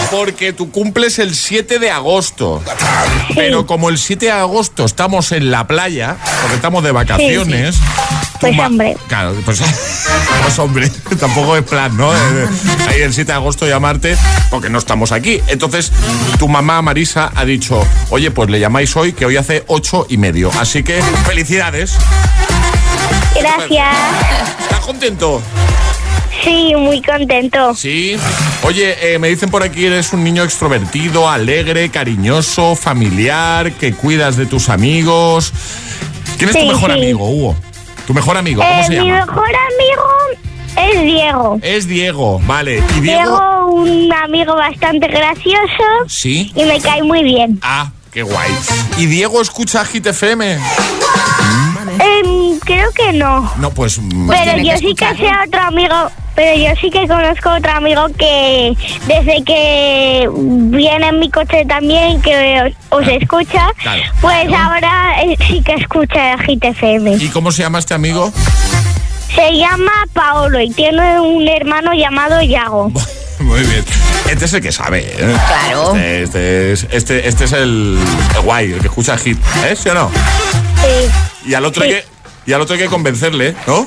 Porque 0.10 0.52
tu 0.52 0.72
cumple 0.72 1.08
es 1.08 1.20
el 1.20 1.36
7 1.36 1.78
de 1.78 1.92
agosto. 1.92 2.62
Pero 3.36 3.68
como 3.68 3.89
el 3.89 4.00
7 4.00 4.26
de 4.26 4.32
agosto 4.32 4.84
estamos 4.86 5.32
en 5.32 5.52
la 5.52 5.68
playa, 5.68 6.18
porque 6.42 6.56
estamos 6.56 6.84
de 6.84 6.92
vacaciones. 6.92 7.76
Pues 8.42 8.60
hombre. 8.60 8.98
Claro, 9.08 9.36
pues, 9.46 9.62
pues 10.42 10.60
hombre, 10.60 10.89
tampoco 11.20 11.56
es 11.56 11.64
plan, 11.64 11.96
¿no? 11.96 12.12
Eh, 12.14 12.48
Ahí 12.89 13.02
el 13.02 13.14
7 13.14 13.32
de 13.32 13.36
agosto 13.36 13.68
llamarte, 13.68 14.18
porque 14.50 14.70
no 14.70 14.80
estamos 14.80 15.12
aquí. 15.12 15.39
Entonces, 15.48 15.92
tu 16.39 16.48
mamá 16.48 16.82
Marisa 16.82 17.32
ha 17.36 17.46
dicho, 17.46 17.86
oye, 18.10 18.32
pues 18.32 18.50
le 18.50 18.60
llamáis 18.60 18.96
hoy, 18.96 19.14
que 19.14 19.26
hoy 19.26 19.38
hace 19.38 19.64
ocho 19.68 20.08
y 20.10 20.18
medio. 20.18 20.52
Así 20.60 20.84
que, 20.84 21.02
felicidades. 21.26 21.96
Gracias. 23.36 23.96
¿Estás 24.60 24.80
contento? 24.80 25.42
Sí, 26.44 26.74
muy 26.76 27.02
contento. 27.02 27.76
Sí. 27.76 28.18
Oye, 28.64 29.14
eh, 29.14 29.20
me 29.20 29.28
dicen 29.30 29.52
por 29.52 29.62
aquí 29.62 29.86
eres 29.86 30.12
un 30.14 30.24
niño 30.24 30.44
extrovertido, 30.44 31.30
alegre, 31.30 31.89
cariñoso, 31.89 32.76
familiar, 32.76 33.74
que 33.74 33.94
cuidas 33.94 34.38
de 34.38 34.48
tus 34.48 34.70
amigos. 34.70 35.54
¿Quién 36.38 36.50
es 36.50 36.58
tu 36.58 36.66
mejor 36.66 36.92
sí. 36.92 36.98
amigo, 36.98 37.30
Hugo? 37.30 37.56
Tu 38.12 38.16
mejor 38.16 38.36
amigo, 38.36 38.62
¿cómo 38.62 38.74
Eh, 38.74 38.84
se 38.84 38.89
mi 38.89 38.95
llama? 39.09 39.26
mejor 39.26 39.47
amigo 39.55 40.91
es 40.91 41.01
Diego. 41.01 41.59
Es 41.62 41.88
Diego, 41.88 42.41
vale. 42.43 42.84
¿Y 42.97 42.99
Diego? 42.99 43.22
Diego, 43.22 43.66
un 43.68 44.12
amigo 44.14 44.53
bastante 44.53 45.07
gracioso 45.07 45.84
Sí. 46.07 46.51
y 46.53 46.66
me 46.66 46.82
cae 46.82 47.03
muy 47.03 47.24
bien. 47.24 47.57
Ah, 47.62 47.91
qué 48.12 48.24
guay. 48.24 48.51
¿Y 48.97 49.05
Diego 49.05 49.41
escucha 49.41 49.86
Hit 49.86 50.07
FM? 50.07 50.59
Creo 52.62 52.91
que 52.91 53.14
no. 53.14 53.51
No, 53.57 53.72
pues... 53.72 53.99
pero 54.30 54.57
yo 54.62 54.78
sí 54.78 54.95
que 54.95 55.05
sé 55.16 55.28
otro 55.47 55.62
amigo, 55.62 55.95
pero 56.36 56.57
yo 56.57 56.70
sí 56.80 56.89
que 56.89 57.07
conozco 57.07 57.49
otro 57.51 57.72
amigo 57.72 58.07
que 58.18 58.74
desde 59.07 59.43
que 59.43 60.30
viene 60.34 61.07
en 61.09 61.20
mi 61.20 61.30
coche 61.30 61.66
también, 61.66 62.22
que 62.22 62.74
os, 62.89 63.01
os 63.01 63.07
escucha, 63.07 63.72
Claro. 63.82 64.01
pues 64.22 64.47
ahora 64.53 65.22
eh, 65.24 65.38
sí 65.47 65.62
que 65.64 65.74
escucha 65.74 66.38
Hit 66.39 66.64
FM. 66.64 67.16
¿Y 67.20 67.28
cómo 67.30 67.51
se 67.51 67.64
llama 67.64 67.80
este 67.80 67.93
amigo? 67.93 68.32
Se 69.36 69.55
llama 69.57 69.91
Paolo 70.14 70.59
y 70.59 70.70
tiene 70.72 71.20
un 71.20 71.47
hermano 71.47 71.93
llamado 71.93 72.41
Yago. 72.41 72.91
Muy 73.39 73.62
bien. 73.62 73.84
Este 74.30 74.45
es 74.45 74.53
el 74.53 74.62
que 74.62 74.72
sabe, 74.72 74.99
¿eh? 75.18 75.36
Claro. 75.47 75.95
Este, 75.95 76.22
este 76.24 76.72
es, 76.74 76.88
este, 76.91 77.28
este 77.28 77.43
es 77.45 77.51
el, 77.53 77.97
el 78.36 78.41
guay, 78.41 78.74
el 78.74 78.80
que 78.82 78.88
escucha 78.88 79.18
Hit. 79.18 79.38
¿Eh? 79.66 79.76
¿Sí 79.76 79.89
o 79.89 79.93
no? 79.95 80.12
Sí. 80.12 81.49
Y 81.49 81.53
al 81.55 81.66
otro, 81.66 81.84
que, 81.84 82.05
y 82.46 82.54
al 82.54 82.62
otro 82.62 82.76
hay 82.76 82.82
que 82.82 82.88
convencerle, 82.88 83.56
¿no? 83.68 83.86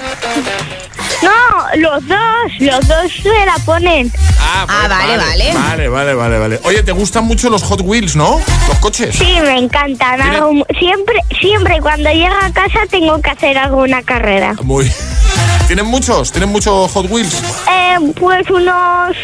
No, 1.23 1.31
los 1.77 2.07
dos, 2.07 2.19
los 2.61 2.87
dos 2.87 3.13
se 3.23 3.47
la 3.47 3.57
ponen. 3.65 4.13
Ah, 4.39 4.65
pues 4.67 5.55
Vale, 5.55 5.89
vale, 5.89 6.15
vale, 6.15 6.39
vale. 6.39 6.61
Oye, 6.65 6.83
¿te 6.83 6.93
gustan 6.93 7.25
mucho 7.25 7.49
los 7.51 7.63
Hot 7.63 7.81
Wheels, 7.83 8.15
no? 8.15 8.41
Los 8.69 8.79
coches. 8.79 9.17
Sí, 9.17 9.39
me 9.43 9.59
encantan. 9.59 10.21
¿Tiene- 10.21 10.37
Hago- 10.37 10.67
siempre, 10.79 11.17
siempre 11.41 11.81
cuando 11.81 12.11
llego 12.11 12.35
a 12.43 12.53
casa 12.53 12.81
tengo 12.91 13.21
que 13.23 13.31
hacer 13.31 13.57
alguna 13.57 14.03
carrera. 14.03 14.55
Muy. 14.63 14.91
¿Tienen 15.67 15.87
muchos? 15.87 16.31
¿Tienen 16.31 16.51
muchos 16.51 16.93
Hot 16.93 17.07
Wheels? 17.11 17.43
Eh, 17.71 17.97
pues 18.21 18.49
unos 18.51 19.17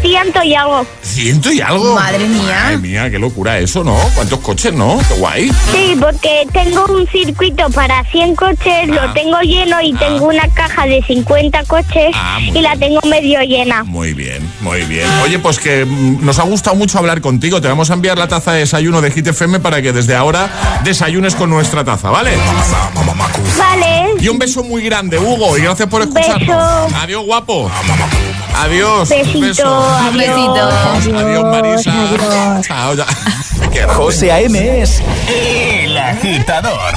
ciento 0.00 0.42
y 0.42 0.54
algo. 0.54 0.86
¿Ciento 1.02 1.52
y 1.52 1.60
algo? 1.60 1.94
Madre 1.94 2.26
mía. 2.26 2.60
Madre 2.64 2.78
mía, 2.78 3.10
qué 3.10 3.18
locura 3.18 3.58
eso, 3.58 3.84
¿no? 3.84 3.96
¿Cuántos 4.14 4.38
coches, 4.40 4.72
no? 4.72 4.98
Qué 5.08 5.14
guay. 5.14 5.50
Sí, 5.72 5.96
porque 6.00 6.46
tengo 6.52 6.84
un 6.86 7.06
circuito 7.08 7.68
para 7.70 8.02
100 8.04 8.34
coches, 8.36 8.60
Ah. 8.66 8.86
lo 9.06 9.12
tengo 9.12 9.38
lleno 9.40 9.80
y 9.82 9.92
tengo 9.94 10.26
una 10.26 10.48
caja 10.48 10.86
de 10.86 11.02
50 11.02 11.64
coches 11.64 12.10
Ah, 12.14 12.38
y 12.40 12.60
la 12.60 12.76
tengo 12.76 13.00
medio 13.06 13.40
llena. 13.42 13.84
Muy 13.84 14.12
bien, 14.14 14.48
muy 14.60 14.82
bien. 14.82 15.08
Oye, 15.24 15.38
pues 15.38 15.58
que 15.58 15.84
mm, 15.84 16.24
nos 16.24 16.38
ha 16.38 16.42
gustado 16.44 16.76
mucho 16.76 16.98
hablar 16.98 17.20
contigo. 17.20 17.60
Te 17.60 17.68
vamos 17.68 17.90
a 17.90 17.94
enviar 17.94 18.18
la 18.18 18.28
taza 18.28 18.52
de 18.52 18.60
desayuno 18.60 19.00
de 19.00 19.10
Hit 19.10 19.26
FM 19.28 19.60
para 19.60 19.82
que 19.82 19.92
desde 19.92 20.14
ahora 20.16 20.48
desayunes 20.84 21.34
con 21.34 21.50
nuestra 21.50 21.84
taza, 21.84 22.10
¿vale? 22.10 22.32
Vale. 23.58 24.14
Y 24.20 24.28
un 24.28 24.38
beso 24.38 24.62
muy 24.62 24.82
grande, 24.82 25.18
Hugo, 25.18 25.56
y 25.58 25.62
gracias 25.62 25.88
por 25.88 26.02
escucharnos. 26.02 26.40
Beso. 26.86 26.96
Adiós, 27.00 27.24
guapo. 27.24 27.70
Adiós. 28.54 29.08
Besito, 29.08 29.38
un 29.38 29.40
beso. 29.40 29.62
Adiós, 29.62 30.94
besito. 30.94 31.16
Adiós, 31.16 31.44
Marisa. 31.44 31.90
Adiós. 31.90 32.66
Chao, 32.66 32.94
ya. 32.94 33.06
José 33.96 34.30
A.M. 34.30 34.80
es 34.82 35.00
el 35.28 35.96
agitador. 35.96 36.92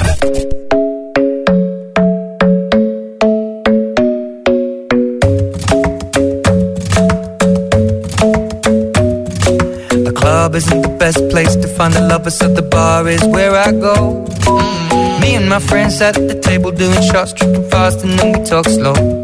The 8.84 10.12
club 10.14 10.54
isn't 10.54 10.82
the 10.82 10.88
best 10.98 11.28
place 11.30 11.54
to 11.56 11.68
find 11.68 11.94
the 11.94 12.00
lovers, 12.00 12.36
so 12.38 12.48
the 12.48 12.62
bar 12.62 13.08
is 13.08 13.24
where 13.24 13.54
I 13.54 13.72
go. 13.72 14.24
Mm. 14.46 15.20
Me 15.20 15.34
and 15.36 15.48
my 15.48 15.60
friends 15.60 16.00
at 16.00 16.14
the 16.14 16.38
table 16.40 16.70
doing 16.72 17.00
shots, 17.02 17.32
tripping 17.32 17.68
fast, 17.70 18.02
and 18.04 18.18
then 18.18 18.38
we 18.38 18.44
talk 18.44 18.66
slow. 18.66 19.23